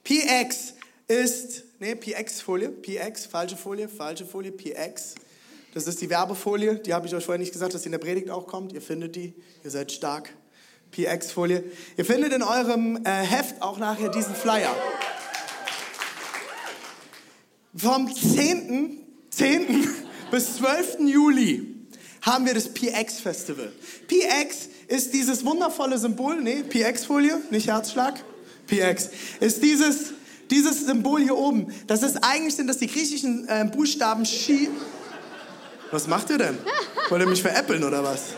[0.03, 0.75] PX
[1.07, 5.15] ist, nee, PX-Folie, PX, falsche Folie, falsche Folie, PX.
[5.73, 7.99] Das ist die Werbefolie, die habe ich euch vorher nicht gesagt, dass sie in der
[7.99, 8.73] Predigt auch kommt.
[8.73, 10.31] Ihr findet die, ihr seid stark.
[10.97, 11.63] PX-Folie.
[11.99, 14.75] Ihr findet in eurem äh, Heft auch nachher diesen Flyer.
[17.77, 18.99] Vom 10.
[19.29, 19.89] 10.
[20.31, 21.01] bis 12.
[21.01, 21.75] Juli
[22.23, 23.71] haben wir das PX-Festival.
[24.09, 28.15] PX ist dieses wundervolle Symbol, nee, PX-Folie, nicht Herzschlag,
[28.67, 30.15] PX, ist dieses,
[30.51, 31.73] dieses Symbol hier oben.
[31.87, 34.71] Das ist eigentlich, sind das die griechischen äh, Buchstaben Chi.
[35.91, 36.59] Was macht ihr denn?
[37.11, 38.35] Wollt ihr mich veräppeln oder was?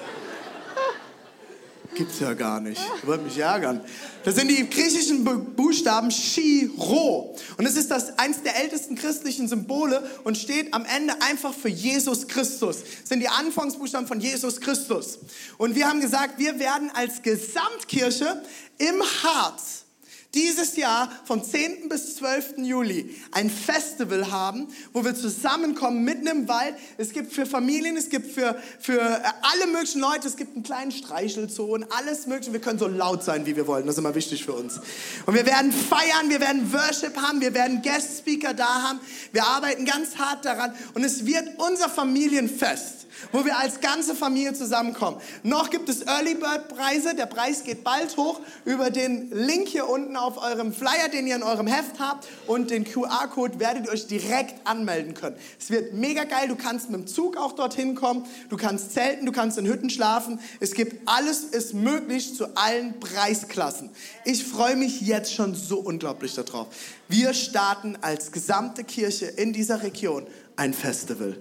[1.99, 2.81] Gibt's ja gar nicht.
[3.03, 3.81] Ihr wollt mich ärgern.
[4.23, 5.25] Das sind die griechischen
[5.57, 7.35] Buchstaben Chi-Ro.
[7.57, 11.69] Und es ist das eins der ältesten christlichen Symbole und steht am Ende einfach für
[11.69, 12.85] Jesus Christus.
[13.01, 15.19] Das sind die Anfangsbuchstaben von Jesus Christus.
[15.57, 18.45] Und wir haben gesagt, wir werden als Gesamtkirche
[18.79, 19.87] im Harz
[20.35, 21.89] dieses Jahr vom 10.
[21.89, 22.59] bis 12.
[22.59, 26.75] Juli ein Festival haben, wo wir zusammenkommen mitten im Wald.
[26.99, 30.65] Es gibt für Familien, es gibt für, für äh, alle möglichen Leute, es gibt einen
[30.65, 32.53] kleinen Streichelzoo alles mögliche.
[32.53, 33.87] Wir können so laut sein, wie wir wollen.
[33.87, 34.81] Das ist immer wichtig für uns.
[35.27, 39.01] Und wir werden feiern, wir werden Worship haben, wir werden Guest Speaker da haben.
[39.33, 44.55] Wir arbeiten ganz hart daran und es wird unser Familienfest wo wir als ganze Familie
[44.55, 45.21] zusammenkommen.
[45.43, 47.15] Noch gibt es Early Bird Preise.
[47.15, 51.37] Der Preis geht bald hoch über den Link hier unten auf eurem Flyer, den ihr
[51.37, 55.37] in eurem Heft habt und den QR-Code werdet ihr euch direkt anmelden können.
[55.59, 56.49] Es wird mega geil.
[56.49, 58.25] Du kannst mit dem Zug auch dorthin kommen.
[58.49, 60.41] Du kannst zelten, du kannst in Hütten schlafen.
[60.61, 63.91] Es gibt alles ist möglich zu allen Preisklassen.
[64.25, 66.69] Ich freue mich jetzt schon so unglaublich darauf.
[67.09, 70.27] Wir starten als gesamte Kirche in dieser Region
[70.57, 71.37] ein Festival.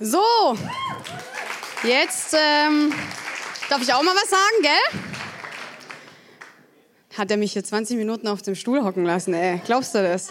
[0.00, 0.22] So,
[1.82, 2.94] jetzt ähm,
[3.68, 5.00] darf ich auch mal was sagen, gell?
[7.16, 9.60] Hat er mich hier 20 Minuten auf dem Stuhl hocken lassen, ey.
[9.66, 10.28] Glaubst du das?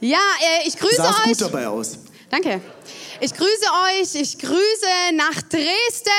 [0.00, 1.26] Ja, äh, ich grüße Sah's euch.
[1.26, 1.96] gut dabei aus.
[2.28, 2.60] Danke.
[3.20, 3.66] Ich grüße
[4.00, 6.10] euch, ich grüße nach Dresden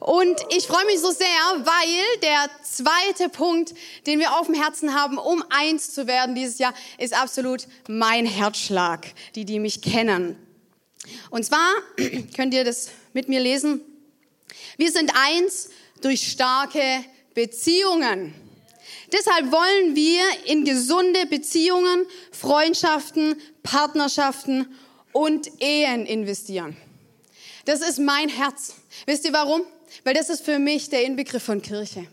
[0.00, 3.74] und ich freue mich so sehr, weil der zweite Punkt,
[4.06, 8.24] den wir auf dem Herzen haben, um eins zu werden dieses Jahr, ist absolut mein
[8.24, 10.38] Herzschlag, die, die mich kennen.
[11.30, 11.68] Und zwar
[12.36, 13.80] könnt ihr das mit mir lesen.
[14.76, 15.70] Wir sind eins
[16.00, 18.34] durch starke Beziehungen.
[19.12, 24.66] Deshalb wollen wir in gesunde Beziehungen, Freundschaften, Partnerschaften
[25.12, 26.76] und Ehen investieren.
[27.64, 28.74] Das ist mein Herz.
[29.06, 29.62] Wisst ihr warum?
[30.04, 32.06] Weil das ist für mich der Inbegriff von Kirche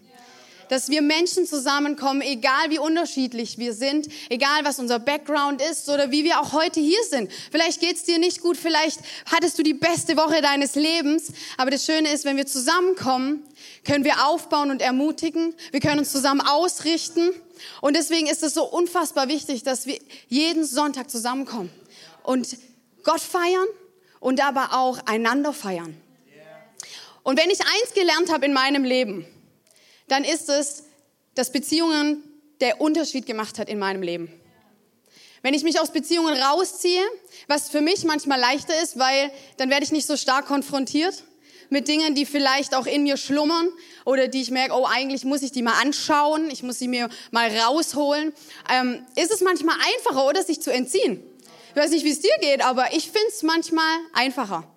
[0.69, 6.11] dass wir Menschen zusammenkommen, egal wie unterschiedlich wir sind, egal was unser Background ist oder
[6.11, 7.31] wie wir auch heute hier sind.
[7.51, 8.99] Vielleicht geht's dir nicht gut, vielleicht
[9.31, 13.43] hattest du die beste Woche deines Lebens, aber das Schöne ist, wenn wir zusammenkommen,
[13.85, 17.31] können wir aufbauen und ermutigen, wir können uns zusammen ausrichten
[17.81, 21.69] und deswegen ist es so unfassbar wichtig, dass wir jeden Sonntag zusammenkommen
[22.23, 22.57] und
[23.03, 23.67] Gott feiern
[24.19, 25.95] und aber auch einander feiern.
[27.23, 29.25] Und wenn ich eins gelernt habe in meinem Leben,
[30.07, 30.83] dann ist es,
[31.35, 32.23] dass Beziehungen
[32.61, 34.31] der Unterschied gemacht hat in meinem Leben.
[35.43, 37.03] Wenn ich mich aus Beziehungen rausziehe,
[37.47, 41.23] was für mich manchmal leichter ist, weil dann werde ich nicht so stark konfrontiert
[41.69, 43.69] mit Dingen, die vielleicht auch in mir schlummern
[44.05, 47.09] oder die ich merke, oh, eigentlich muss ich die mal anschauen, ich muss sie mir
[47.31, 48.33] mal rausholen,
[48.69, 51.23] ähm, ist es manchmal einfacher, oder sich zu entziehen.
[51.69, 54.67] Ich weiß nicht, wie es dir geht, aber ich finde es manchmal einfacher.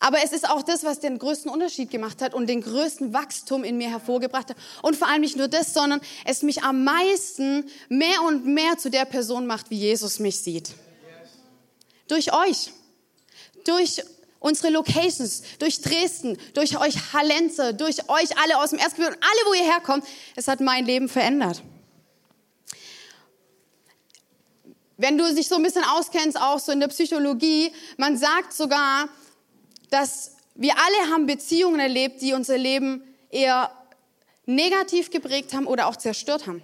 [0.00, 3.64] Aber es ist auch das, was den größten Unterschied gemacht hat und den größten Wachstum
[3.64, 4.56] in mir hervorgebracht hat.
[4.82, 8.90] Und vor allem nicht nur das, sondern es mich am meisten mehr und mehr zu
[8.90, 10.70] der Person macht, wie Jesus mich sieht.
[12.06, 12.70] Durch euch.
[13.64, 14.02] Durch
[14.40, 19.48] unsere Locations, durch Dresden, durch euch Hallenze, durch euch alle aus dem Erstgebiet und alle,
[19.48, 20.04] wo ihr herkommt.
[20.36, 21.62] Es hat mein Leben verändert.
[24.96, 29.08] Wenn du dich so ein bisschen auskennst, auch so in der Psychologie, man sagt sogar,
[29.90, 33.70] dass wir alle haben Beziehungen erlebt, die unser Leben eher
[34.46, 36.62] negativ geprägt haben oder auch zerstört haben.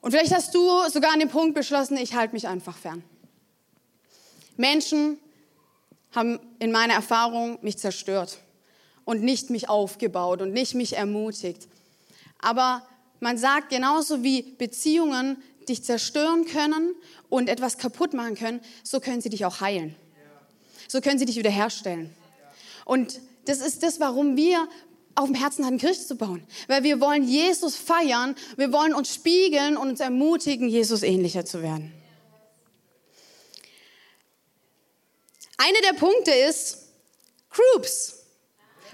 [0.00, 3.02] Und vielleicht hast du sogar an dem Punkt beschlossen, ich halte mich einfach fern.
[4.56, 5.18] Menschen
[6.14, 8.38] haben in meiner Erfahrung mich zerstört
[9.04, 11.66] und nicht mich aufgebaut und nicht mich ermutigt.
[12.38, 12.86] Aber
[13.20, 16.94] man sagt, genauso wie Beziehungen dich zerstören können
[17.28, 19.96] und etwas kaputt machen können, so können sie dich auch heilen
[20.88, 22.14] so können sie dich wiederherstellen.
[22.84, 24.68] Und das ist das, warum wir
[25.14, 26.46] auf dem Herzen hatten, Kirche zu bauen.
[26.68, 31.62] Weil wir wollen Jesus feiern, wir wollen uns spiegeln und uns ermutigen, Jesus ähnlicher zu
[31.62, 31.92] werden.
[35.56, 36.78] Einer der Punkte ist
[37.50, 38.14] Groups.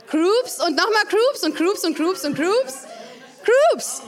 [0.08, 2.86] Groups und nochmal Groups und Groups und Groups und Groups.
[3.44, 4.02] Groups.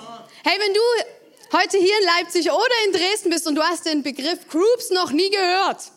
[0.44, 4.02] Hey, wenn du heute hier in Leipzig oder in Dresden bist und du hast den
[4.02, 5.90] Begriff Groups noch nie gehört,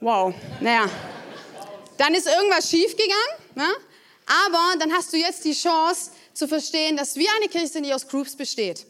[0.00, 0.88] Wow, naja,
[1.96, 3.66] dann ist irgendwas schiefgegangen, ne?
[4.26, 7.92] aber dann hast du jetzt die Chance zu verstehen, dass wir eine Kirche sind, die
[7.92, 8.86] aus Groups besteht.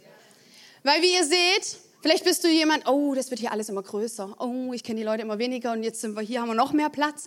[0.82, 4.36] Weil wie ihr seht, vielleicht bist du jemand, oh, das wird hier alles immer größer,
[4.38, 6.74] oh, ich kenne die Leute immer weniger und jetzt sind wir hier, haben wir noch
[6.74, 7.26] mehr Platz.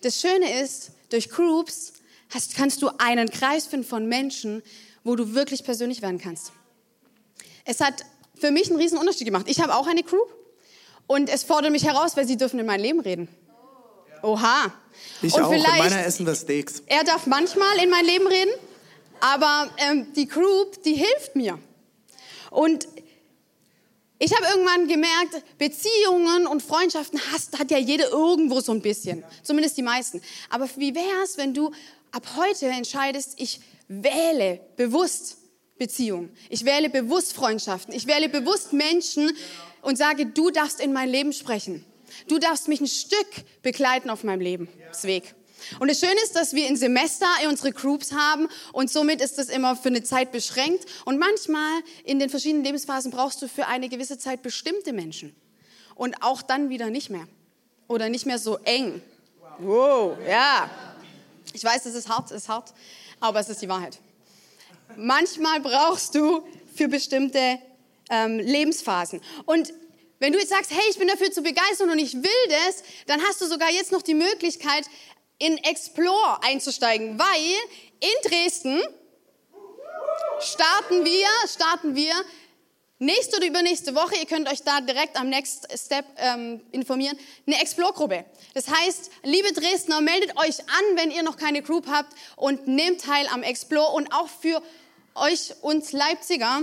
[0.00, 1.92] Das Schöne ist, durch Groups
[2.30, 4.62] hast, kannst du einen Kreis finden von Menschen,
[5.04, 6.52] wo du wirklich persönlich werden kannst.
[7.66, 8.06] Es hat
[8.40, 9.44] für mich einen riesen Unterschied gemacht.
[9.48, 10.32] Ich habe auch eine Group
[11.06, 13.28] und es fordert mich heraus, weil sie dürfen in mein Leben reden.
[14.22, 14.72] Oha.
[15.20, 15.52] Ich und auch.
[15.52, 16.82] In meiner essen wir Steaks.
[16.86, 18.52] Er darf manchmal in mein Leben reden,
[19.20, 21.58] aber ähm, die Group, die hilft mir.
[22.50, 22.86] Und
[24.18, 29.24] ich habe irgendwann gemerkt, Beziehungen und Freundschaften hast, hat ja jeder irgendwo so ein bisschen.
[29.42, 30.22] Zumindest die meisten.
[30.48, 31.72] Aber wie wäre es, wenn du
[32.12, 35.38] ab heute entscheidest, ich wähle bewusst
[35.76, 36.30] Beziehung.
[36.48, 37.92] Ich wähle bewusst Freundschaften.
[37.92, 39.32] Ich wähle bewusst Menschen
[39.82, 41.84] und sage, du darfst in mein Leben sprechen.
[42.28, 43.28] Du darfst mich ein Stück
[43.62, 45.34] begleiten auf meinem Lebensweg.
[45.78, 49.48] Und das Schöne ist, dass wir in Semester unsere Groups haben und somit ist das
[49.48, 50.86] immer für eine Zeit beschränkt.
[51.04, 55.34] Und manchmal in den verschiedenen Lebensphasen brauchst du für eine gewisse Zeit bestimmte Menschen.
[55.94, 57.28] Und auch dann wieder nicht mehr.
[57.86, 59.02] Oder nicht mehr so eng.
[59.58, 60.70] Wow, ja.
[61.52, 62.72] Ich weiß, es ist hart, es ist hart,
[63.20, 63.98] aber es ist die Wahrheit.
[64.96, 66.42] Manchmal brauchst du
[66.74, 67.58] für bestimmte
[68.12, 69.20] ähm, Lebensphasen.
[69.46, 69.72] Und
[70.20, 73.20] wenn du jetzt sagst, hey, ich bin dafür zu begeistern und ich will das, dann
[73.22, 74.84] hast du sogar jetzt noch die Möglichkeit,
[75.38, 77.56] in Explore einzusteigen, weil
[77.98, 78.80] in Dresden
[80.40, 82.12] starten wir, starten wir
[83.00, 87.60] nächste oder übernächste Woche, ihr könnt euch da direkt am Next Step ähm, informieren, eine
[87.60, 88.24] Explore-Gruppe.
[88.54, 93.00] Das heißt, liebe Dresdner, meldet euch an, wenn ihr noch keine Group habt und nehmt
[93.00, 94.62] teil am Explore und auch für
[95.16, 96.62] euch uns Leipziger.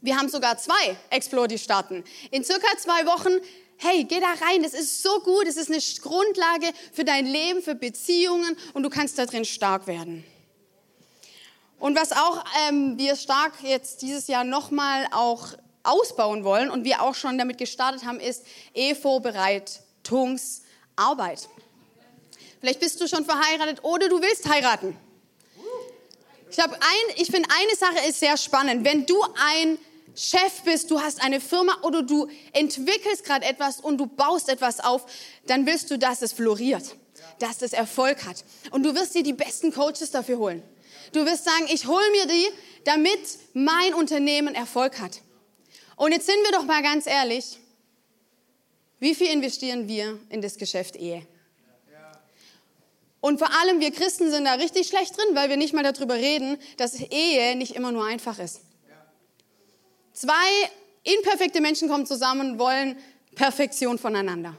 [0.00, 2.04] Wir haben sogar zwei Explore, die starten.
[2.30, 3.40] In circa zwei Wochen
[3.78, 7.62] hey, geh da rein, das ist so gut, es ist eine Grundlage für dein Leben,
[7.62, 10.24] für Beziehungen und du kannst da drin stark werden.
[11.78, 15.50] Und was auch ähm, wir stark jetzt dieses Jahr nochmal auch
[15.84, 21.48] ausbauen wollen und wir auch schon damit gestartet haben, ist E-Vorbereitungsarbeit.
[22.60, 24.96] Vielleicht bist du schon verheiratet oder du willst heiraten.
[26.50, 26.70] Ich, ein,
[27.16, 28.84] ich finde, eine Sache ist sehr spannend.
[28.84, 29.78] Wenn du ein
[30.14, 34.80] Chef bist, du hast eine Firma oder du entwickelst gerade etwas und du baust etwas
[34.80, 35.06] auf,
[35.46, 36.96] dann willst du, dass es floriert,
[37.38, 38.44] dass es Erfolg hat.
[38.70, 40.62] Und du wirst dir die besten Coaches dafür holen.
[41.12, 42.46] Du wirst sagen, ich hole mir die,
[42.84, 43.20] damit
[43.54, 45.20] mein Unternehmen Erfolg hat.
[45.96, 47.58] Und jetzt sind wir doch mal ganz ehrlich,
[49.00, 51.26] wie viel investieren wir in das Geschäft Ehe?
[53.20, 56.14] Und vor allem wir Christen sind da richtig schlecht drin, weil wir nicht mal darüber
[56.14, 58.60] reden, dass Ehe nicht immer nur einfach ist.
[60.18, 60.68] Zwei
[61.04, 62.96] imperfekte Menschen kommen zusammen und wollen
[63.36, 64.56] Perfektion voneinander.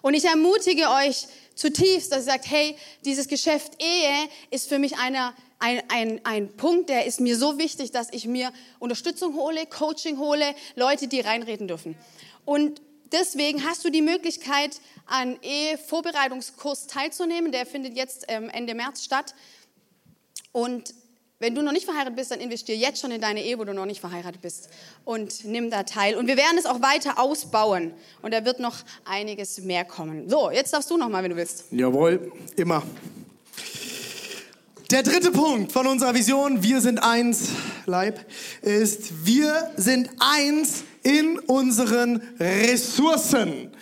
[0.00, 4.98] Und ich ermutige euch zutiefst, dass ihr sagt, hey, dieses Geschäft Ehe ist für mich
[4.98, 9.66] einer, ein, ein, ein Punkt, der ist mir so wichtig, dass ich mir Unterstützung hole,
[9.66, 11.96] Coaching hole, Leute, die reinreden dürfen.
[12.44, 17.50] Und deswegen hast du die Möglichkeit, an Ehe-Vorbereitungskurs teilzunehmen.
[17.50, 19.34] Der findet jetzt ähm, Ende März statt.
[20.52, 20.94] Und
[21.42, 23.74] wenn du noch nicht verheiratet bist, dann investier jetzt schon in deine Ehe, wo du
[23.74, 24.68] noch nicht verheiratet bist
[25.04, 26.14] und nimm da teil.
[26.14, 30.30] Und wir werden es auch weiter ausbauen und da wird noch einiges mehr kommen.
[30.30, 31.64] So, jetzt darfst du noch mal, wenn du willst.
[31.72, 32.84] Jawohl, immer.
[34.92, 37.48] Der dritte Punkt von unserer Vision, wir sind eins,
[37.86, 38.24] Leib,
[38.60, 43.72] ist, wir sind eins in unseren Ressourcen.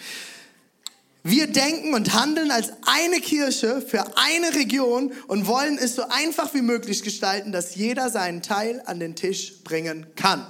[1.22, 6.54] Wir denken und handeln als eine Kirche für eine Region und wollen es so einfach
[6.54, 10.46] wie möglich gestalten, dass jeder seinen Teil an den Tisch bringen kann.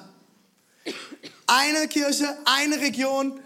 [1.46, 3.40] Eine Kirche, eine Region,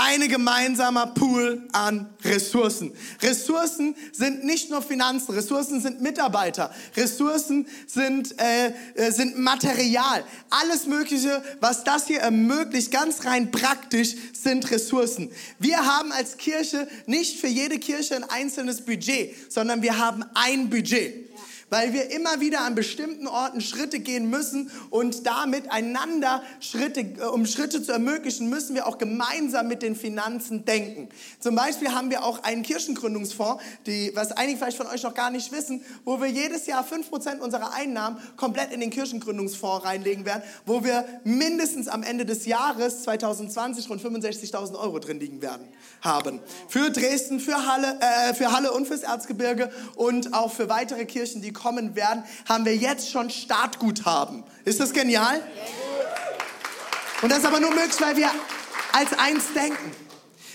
[0.00, 2.92] ein gemeinsamer Pool an Ressourcen.
[3.20, 10.22] Ressourcen sind nicht nur Finanzen, Ressourcen sind Mitarbeiter, Ressourcen sind, äh, äh, sind Material.
[10.50, 15.32] Alles Mögliche, was das hier ermöglicht, ganz rein praktisch, sind Ressourcen.
[15.58, 20.70] Wir haben als Kirche nicht für jede Kirche ein einzelnes Budget, sondern wir haben ein
[20.70, 21.28] Budget
[21.70, 27.24] weil wir immer wieder an bestimmten Orten Schritte gehen müssen und damit einander Schritte, äh,
[27.24, 31.08] um Schritte zu ermöglichen, müssen wir auch gemeinsam mit den Finanzen denken.
[31.40, 35.30] Zum Beispiel haben wir auch einen Kirchengründungsfonds, die, was einige vielleicht von euch noch gar
[35.30, 40.42] nicht wissen, wo wir jedes Jahr 5% unserer Einnahmen komplett in den Kirchengründungsfonds reinlegen werden,
[40.66, 45.68] wo wir mindestens am Ende des Jahres 2020 rund 65.000 Euro drin liegen werden,
[46.00, 46.40] haben.
[46.68, 51.42] Für Dresden, für Halle, äh, für Halle und fürs Erzgebirge und auch für weitere Kirchen,
[51.42, 54.44] die kommen werden, haben wir jetzt schon Startguthaben.
[54.64, 55.42] Ist das genial?
[57.20, 58.30] Und das ist aber nur möglich, weil wir
[58.92, 60.07] als eins denken.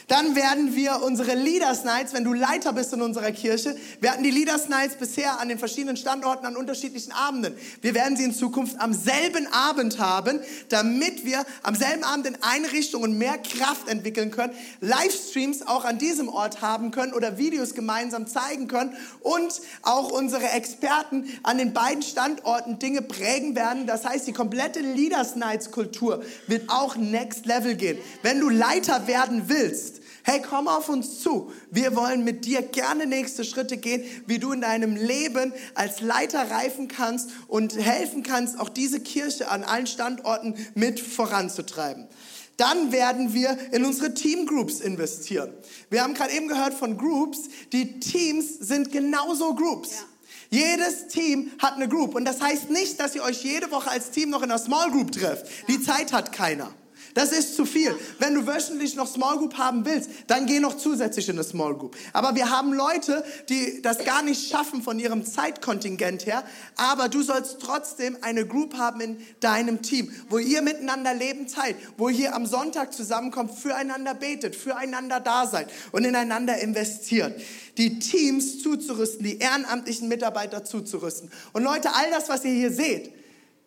[0.08, 3.76] Dann werden wir unsere Leaders Nights, wenn du Leiter bist in unserer Kirche,
[4.14, 7.56] hatten die Leaders Nights bisher an den verschiedenen Standorten an unterschiedlichen Abenden.
[7.82, 10.40] Wir werden sie in Zukunft am selben Abend haben,
[10.70, 15.86] damit wir am selben Abend in eine Richtung und mehr Kraft entwickeln können, Livestreams auch
[15.86, 21.58] an diesem Ort haben können oder Videos gemeinsam zeigen können und auch unsere Experten an
[21.58, 23.88] den beiden Standorten Dinge prägen werden.
[23.88, 27.98] Das heißt, die komplette Leaders Nights Kultur wird auch next level gehen.
[28.22, 29.93] Wenn du Leiter werden willst,
[30.26, 31.52] Hey, komm auf uns zu.
[31.70, 36.50] Wir wollen mit dir gerne nächste Schritte gehen, wie du in deinem Leben als Leiter
[36.50, 42.08] reifen kannst und helfen kannst, auch diese Kirche an allen Standorten mit voranzutreiben.
[42.56, 45.52] Dann werden wir in unsere Teamgroups investieren.
[45.90, 47.50] Wir haben gerade eben gehört von Groups.
[47.74, 49.92] Die Teams sind genauso Groups.
[49.92, 50.06] Ja.
[50.54, 52.16] Jedes Team hat eine Group.
[52.16, 54.92] Und das heißt nicht, dass ihr euch jede Woche als Team noch in einer Small
[54.92, 55.48] Group trefft.
[55.68, 56.74] Die Zeit hat keiner.
[57.14, 57.96] Das ist zu viel.
[58.20, 61.76] Wenn du wöchentlich noch Small Group haben willst, dann geh noch zusätzlich in eine Small
[61.76, 61.96] Group.
[62.12, 66.44] Aber wir haben Leute, die das gar nicht schaffen von ihrem Zeitkontingent her.
[66.76, 71.76] Aber du sollst trotzdem eine Group haben in deinem Team, wo ihr miteinander Leben teilt,
[71.98, 77.40] wo ihr am Sonntag zusammenkommt, füreinander betet, füreinander da seid und ineinander investiert.
[77.78, 81.32] Die Teams zuzurüsten, die ehrenamtlichen Mitarbeiter zuzurüsten.
[81.54, 83.14] Und Leute, all das, was ihr hier seht,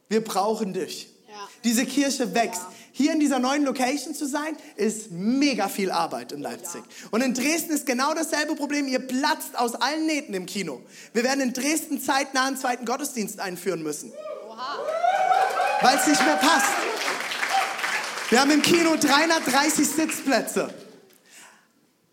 [0.08, 1.08] wir brauchen dich.
[1.28, 1.48] Ja.
[1.64, 2.62] Diese Kirche wächst.
[2.62, 2.72] Ja.
[2.96, 6.82] Hier in dieser neuen Location zu sein, ist mega viel Arbeit in Leipzig.
[7.10, 8.88] Und in Dresden ist genau dasselbe Problem.
[8.88, 10.80] Ihr platzt aus allen Nähten im Kino.
[11.12, 14.14] Wir werden in Dresden zeitnah einen zweiten Gottesdienst einführen müssen.
[15.82, 16.72] Weil es nicht mehr passt.
[18.30, 20.72] Wir haben im Kino 330 Sitzplätze.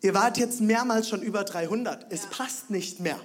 [0.02, 2.12] Ihr wart jetzt mehrmals schon über 300.
[2.12, 3.22] Es passt nicht mehr.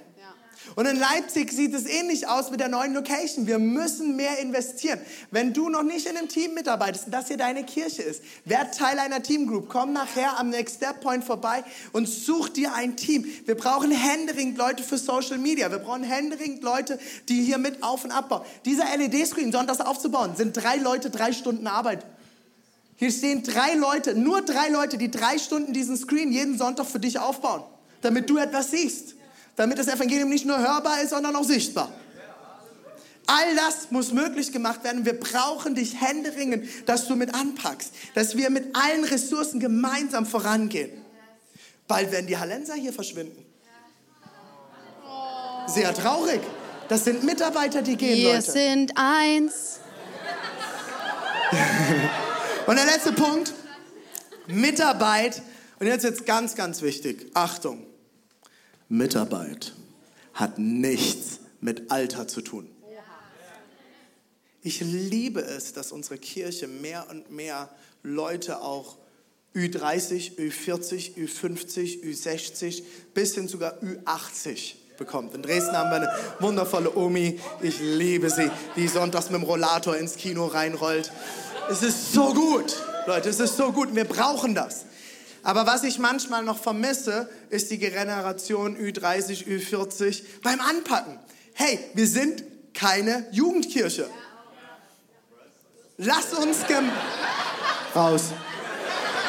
[0.75, 3.47] Und in Leipzig sieht es ähnlich aus mit der neuen Location.
[3.47, 4.99] Wir müssen mehr investieren.
[5.31, 8.99] Wenn du noch nicht in einem Team mitarbeitest das hier deine Kirche ist, werd Teil
[8.99, 9.69] einer Teamgroup.
[9.69, 13.25] Komm nachher am Next Step Point vorbei und such dir ein Team.
[13.45, 15.71] Wir brauchen händeringend Leute für Social Media.
[15.71, 18.43] Wir brauchen händeringend Leute, die hier mit auf und abbauen.
[18.65, 22.05] Dieser LED-Screen sonntags aufzubauen, sind drei Leute, drei Stunden Arbeit.
[22.95, 26.99] Hier stehen drei Leute, nur drei Leute, die drei Stunden diesen Screen jeden Sonntag für
[26.99, 27.63] dich aufbauen,
[28.01, 29.15] damit du etwas siehst
[29.59, 31.91] damit das Evangelium nicht nur hörbar ist, sondern auch sichtbar.
[33.27, 35.05] All das muss möglich gemacht werden.
[35.05, 40.89] Wir brauchen dich händeringend, dass du mit anpackst, dass wir mit allen Ressourcen gemeinsam vorangehen.
[41.89, 43.45] Bald werden die Hallenser hier verschwinden.
[45.67, 46.39] Sehr traurig.
[46.87, 48.51] Das sind Mitarbeiter, die gehen, Wir Leute.
[48.51, 49.81] sind eins.
[52.65, 53.53] Und der letzte Punkt,
[54.47, 55.41] Mitarbeit.
[55.79, 57.29] Und jetzt jetzt ganz, ganz wichtig.
[57.33, 57.88] Achtung.
[58.89, 59.73] Mitarbeit
[60.33, 62.69] hat nichts mit Alter zu tun.
[64.61, 67.69] Ich liebe es, dass unsere Kirche mehr und mehr
[68.03, 68.97] Leute auch
[69.55, 72.83] Ü30, Ü40, Ü50, Ü60
[73.13, 75.33] bis hin sogar Ü80 bekommt.
[75.33, 79.95] In Dresden haben wir eine wundervolle Omi, ich liebe sie, die sonntags mit dem Rollator
[79.97, 81.11] ins Kino reinrollt.
[81.69, 82.75] Es ist so gut,
[83.07, 84.85] Leute, es ist so gut, wir brauchen das.
[85.43, 91.17] Aber was ich manchmal noch vermisse, ist die Generation Ü30, Ü40 beim Anpacken.
[91.53, 94.09] Hey, wir sind keine Jugendkirche.
[95.97, 96.89] Lass uns gem
[97.95, 98.31] raus.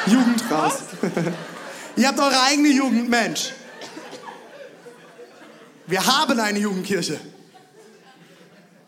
[0.06, 0.74] Jugend raus.
[1.96, 3.52] Ihr habt eure eigene Jugend, Mensch.
[5.86, 7.20] Wir haben eine Jugendkirche.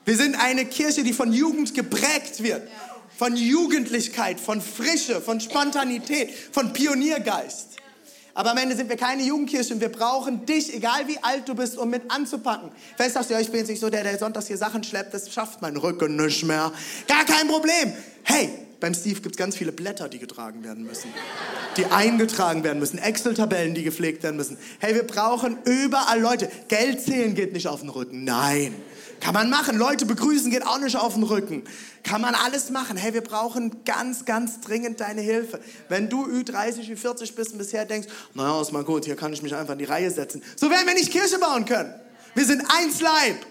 [0.05, 2.63] Wir sind eine Kirche, die von Jugend geprägt wird
[3.17, 7.69] von Jugendlichkeit, von Frische, von Spontanität, von Pioniergeist.
[8.35, 11.55] Aber am Ende sind wir keine Jugendkirche und wir brauchen dich, egal wie alt du
[11.55, 12.71] bist, um mit anzupacken.
[12.97, 15.13] Vielleicht sagst du, ja, ich bin jetzt nicht so der, der sonntags hier Sachen schleppt,
[15.13, 16.73] das schafft mein Rücken nicht mehr.
[17.07, 17.93] Gar kein Problem.
[18.23, 18.51] Hey,
[18.83, 21.09] beim Steve gibt es ganz viele Blätter, die getragen werden müssen.
[21.77, 22.99] Die eingetragen werden müssen.
[22.99, 24.59] Excel-Tabellen, die gepflegt werden müssen.
[24.81, 26.51] Hey, wir brauchen überall Leute.
[26.67, 28.25] Geld zählen geht nicht auf den Rücken.
[28.25, 28.75] Nein.
[29.21, 29.79] Kann man machen.
[29.79, 31.63] Leute begrüßen geht auch nicht auf den Rücken.
[32.03, 32.97] Kann man alles machen.
[32.97, 35.61] Hey, wir brauchen ganz, ganz dringend deine Hilfe.
[35.89, 39.43] Wenn du Ü30, Ü40 bist und bisher denkst, naja, ist mal gut, hier kann ich
[39.43, 40.43] mich einfach in die Reihe setzen.
[40.57, 41.95] So werden wir nicht Kirche bauen können.
[42.35, 43.47] Wir sind eins Leib.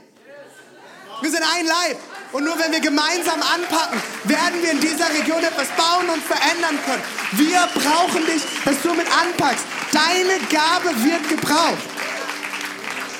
[1.21, 1.97] Wir sind ein Leib.
[2.31, 6.79] Und nur wenn wir gemeinsam anpacken, werden wir in dieser Region etwas bauen und verändern
[6.85, 7.03] können.
[7.33, 9.65] Wir brauchen dich, dass du mit anpackst.
[9.91, 11.91] Deine Gabe wird gebraucht.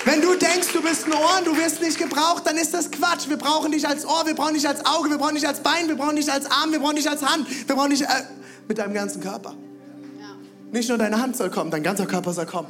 [0.05, 2.89] Wenn du denkst, du bist ein Ohr und du wirst nicht gebraucht, dann ist das
[2.89, 3.27] Quatsch.
[3.27, 5.87] Wir brauchen dich als Ohr, wir brauchen dich als Auge, wir brauchen dich als Bein,
[5.87, 8.07] wir brauchen dich als Arm, wir brauchen dich als Hand, wir brauchen dich äh,
[8.67, 9.53] mit deinem ganzen Körper.
[10.71, 12.69] Nicht nur deine Hand soll kommen, dein ganzer Körper soll kommen.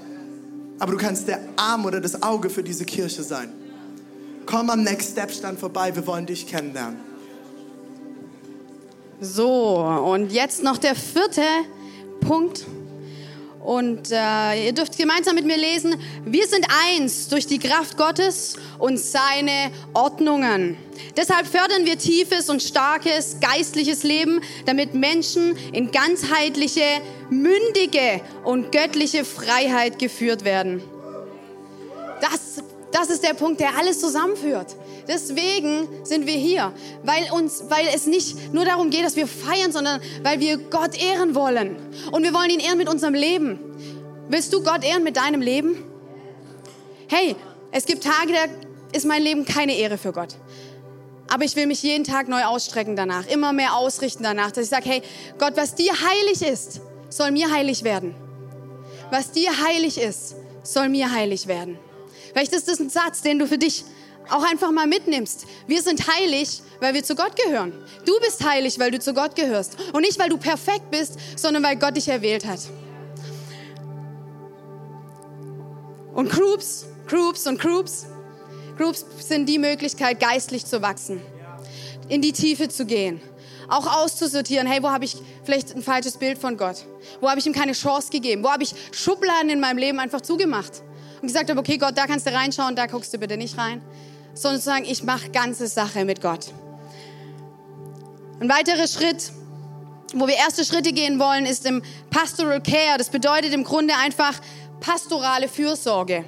[0.80, 3.54] Aber du kannst der Arm oder das Auge für diese Kirche sein.
[4.46, 7.00] Komm am Next Step Stand vorbei, wir wollen dich kennenlernen.
[9.20, 11.44] So, und jetzt noch der vierte
[12.22, 12.66] Punkt.
[13.64, 18.56] Und äh, ihr dürft gemeinsam mit mir lesen, wir sind eins durch die Kraft Gottes
[18.80, 20.78] und seine Ordnungen.
[21.16, 26.82] Deshalb fördern wir tiefes und starkes geistliches Leben, damit Menschen in ganzheitliche,
[27.30, 30.82] mündige und göttliche Freiheit geführt werden.
[32.20, 34.76] Das, das ist der Punkt, der alles zusammenführt.
[35.08, 36.74] Deswegen sind wir hier,
[37.04, 41.02] weil, uns, weil es nicht nur darum geht, dass wir feiern, sondern weil wir Gott
[41.02, 41.78] ehren wollen.
[42.12, 43.60] Und wir wollen ihn ehren mit unserem Leben.
[44.30, 45.84] Willst du Gott ehren mit deinem Leben?
[47.08, 47.36] Hey,
[47.72, 48.46] es gibt Tage, da
[48.96, 50.36] ist mein Leben keine Ehre für Gott.
[51.30, 54.70] Aber ich will mich jeden Tag neu ausstrecken danach, immer mehr ausrichten danach, dass ich
[54.70, 55.02] sage, hey,
[55.38, 58.16] Gott, was dir heilig ist, soll mir heilig werden.
[59.12, 61.78] Was dir heilig ist, soll mir heilig werden.
[62.32, 63.84] Vielleicht ist das ein Satz, den du für dich
[64.30, 65.46] auch einfach mal mitnimmst.
[65.68, 67.74] Wir sind heilig, weil wir zu Gott gehören.
[68.06, 69.78] Du bist heilig, weil du zu Gott gehörst.
[69.94, 72.60] Und nicht, weil du perfekt bist, sondern weil Gott dich erwählt hat.
[76.14, 78.06] Und Groups, Groups und Groups.
[78.78, 81.22] Groups sind die Möglichkeit, geistlich zu wachsen,
[82.10, 83.22] in die Tiefe zu gehen,
[83.68, 86.78] auch auszusortieren, hey, wo habe ich vielleicht ein falsches Bild von Gott?
[87.20, 88.44] Wo habe ich ihm keine Chance gegeben?
[88.44, 90.82] Wo habe ich Schubladen in meinem Leben einfach zugemacht?
[91.22, 93.82] Und gesagt habe, okay, Gott, da kannst du reinschauen, da guckst du bitte nicht rein.
[94.34, 96.48] Sondern zu sagen, ich mache ganze Sache mit Gott.
[98.40, 99.32] Ein weiterer Schritt,
[100.14, 102.98] wo wir erste Schritte gehen wollen, ist im Pastoral Care.
[102.98, 104.40] Das bedeutet im Grunde einfach
[104.80, 106.26] pastorale Fürsorge.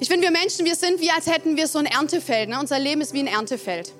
[0.00, 2.48] Ich finde, wir Menschen, wir sind wie als hätten wir so ein Erntefeld.
[2.48, 2.58] Ne?
[2.58, 3.92] Unser Leben ist wie ein Erntefeld.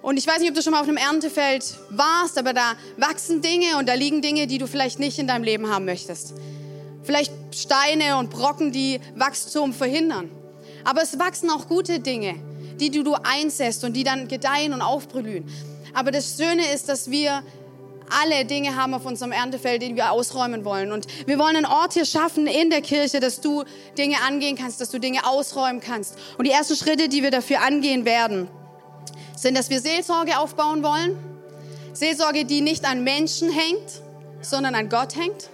[0.00, 3.42] Und ich weiß nicht, ob du schon mal auf einem Erntefeld warst, aber da wachsen
[3.42, 6.34] Dinge und da liegen Dinge, die du vielleicht nicht in deinem Leben haben möchtest.
[7.06, 10.30] Vielleicht Steine und Brocken, die Wachstum verhindern.
[10.84, 12.34] Aber es wachsen auch gute Dinge,
[12.80, 15.48] die du, du einsäst und die dann gedeihen und aufblühen.
[15.94, 17.42] Aber das Schöne ist, dass wir
[18.10, 20.92] alle Dinge haben auf unserem Erntefeld, die wir ausräumen wollen.
[20.92, 23.64] Und wir wollen einen Ort hier schaffen in der Kirche, dass du
[23.96, 26.16] Dinge angehen kannst, dass du Dinge ausräumen kannst.
[26.38, 28.48] Und die ersten Schritte, die wir dafür angehen werden,
[29.36, 31.16] sind, dass wir Seelsorge aufbauen wollen.
[31.92, 34.02] Seelsorge, die nicht an Menschen hängt,
[34.40, 35.50] sondern an Gott hängt.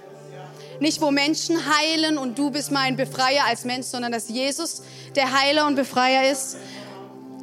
[0.83, 4.83] Nicht, wo Menschen heilen und du bist mein Befreier als Mensch, sondern dass Jesus
[5.15, 6.57] der Heiler und Befreier ist.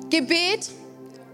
[0.09, 0.69] Gebet,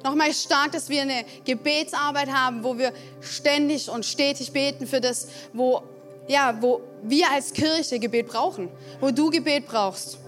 [0.03, 5.29] nochmal stark, dass wir eine Gebetsarbeit haben, wo wir ständig und stetig beten für das,
[5.51, 5.81] wo,
[6.27, 8.69] ja, wo wir als Kirche Gebet brauchen,
[9.01, 10.19] wo du Gebet brauchst.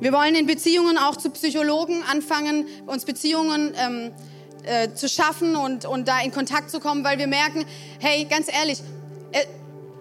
[0.00, 4.12] Wir wollen in Beziehungen auch zu Psychologen anfangen, uns Beziehungen ähm,
[4.64, 7.66] äh, zu schaffen und, und da in Kontakt zu kommen, weil wir merken,
[7.98, 8.78] hey, ganz ehrlich,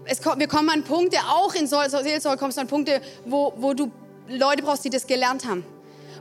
[0.07, 3.91] es, wir kommen an Punkte, auch in Seelsorge kommst du an Punkte, wo, wo du
[4.29, 5.63] Leute brauchst, die das gelernt haben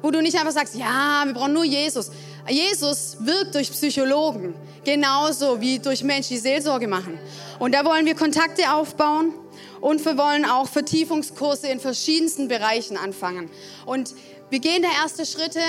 [0.02, 2.10] wo du nicht einfach sagst, ja, wir brauchen nur Jesus.
[2.48, 7.18] Jesus wirkt durch Psychologen, genauso wie durch Menschen, die Seelsorge machen.
[7.58, 9.34] Und da wollen wir Kontakte aufbauen
[9.80, 13.50] und wir wollen auch Vertiefungskurse in verschiedensten Bereichen anfangen.
[13.84, 14.14] Und
[14.50, 15.60] wir gehen da erste Schritte.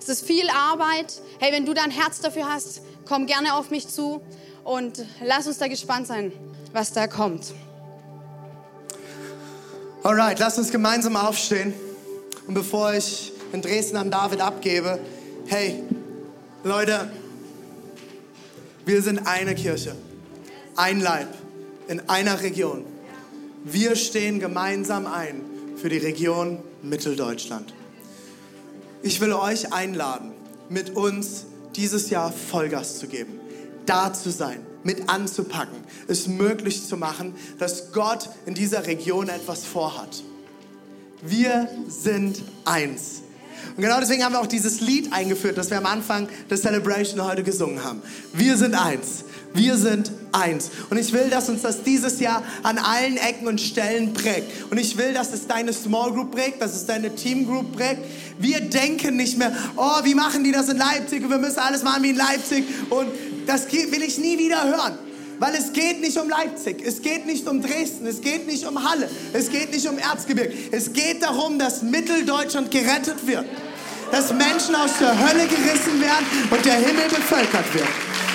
[0.00, 1.20] Es ist viel Arbeit.
[1.38, 4.20] Hey, wenn du da ein Herz dafür hast, komm gerne auf mich zu
[4.64, 6.32] und lass uns da gespannt sein,
[6.74, 7.54] was da kommt.
[10.02, 11.72] Alright, lass uns gemeinsam aufstehen.
[12.46, 14.98] Und bevor ich in Dresden an David abgebe,
[15.46, 15.82] hey,
[16.62, 17.10] Leute,
[18.84, 19.94] wir sind eine Kirche,
[20.76, 21.28] ein Leib
[21.88, 22.84] in einer Region.
[23.62, 25.40] Wir stehen gemeinsam ein
[25.76, 27.72] für die Region Mitteldeutschland.
[29.02, 30.32] Ich will euch einladen,
[30.68, 31.46] mit uns
[31.76, 33.40] dieses Jahr Vollgas zu geben,
[33.86, 39.64] da zu sein, mit anzupacken, es möglich zu machen, dass Gott in dieser Region etwas
[39.64, 40.22] vorhat.
[41.22, 43.22] Wir sind eins.
[43.76, 47.24] Und genau deswegen haben wir auch dieses Lied eingeführt, das wir am Anfang der Celebration
[47.24, 48.02] heute gesungen haben.
[48.32, 49.24] Wir sind eins.
[49.52, 50.70] Wir sind eins.
[50.90, 54.70] Und ich will, dass uns das dieses Jahr an allen Ecken und Stellen prägt.
[54.70, 58.00] Und ich will, dass es deine Small Group prägt, dass es deine Team Group prägt.
[58.38, 61.82] Wir denken nicht mehr, oh, wie machen die das in Leipzig und wir müssen alles
[61.82, 62.64] machen wie in Leipzig.
[62.90, 63.08] Und
[63.46, 64.98] das will ich nie wieder hören.
[65.38, 68.88] Weil es geht nicht um Leipzig, es geht nicht um Dresden, es geht nicht um
[68.88, 70.52] Halle, es geht nicht um Erzgebirge.
[70.70, 73.44] Es geht darum, dass Mitteldeutschland gerettet wird.
[74.12, 77.88] Dass Menschen aus der Hölle gerissen werden und der Himmel bevölkert wird.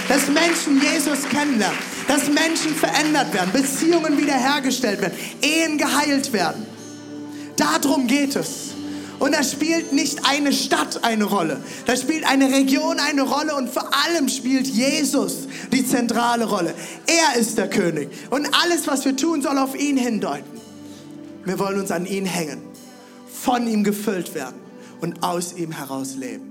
[0.09, 1.77] Dass Menschen Jesus kennenlernen.
[2.07, 6.65] Dass Menschen verändert werden, Beziehungen wiederhergestellt werden, Ehen geheilt werden.
[7.55, 8.68] Darum geht es.
[9.19, 11.61] Und da spielt nicht eine Stadt eine Rolle.
[11.85, 16.73] Da spielt eine Region eine Rolle und vor allem spielt Jesus die zentrale Rolle.
[17.05, 18.09] Er ist der König.
[18.29, 20.59] Und alles, was wir tun, soll auf ihn hindeuten.
[21.43, 22.61] Wir wollen uns an ihn hängen,
[23.31, 24.59] von ihm gefüllt werden
[25.01, 26.48] und aus ihm heraus leben.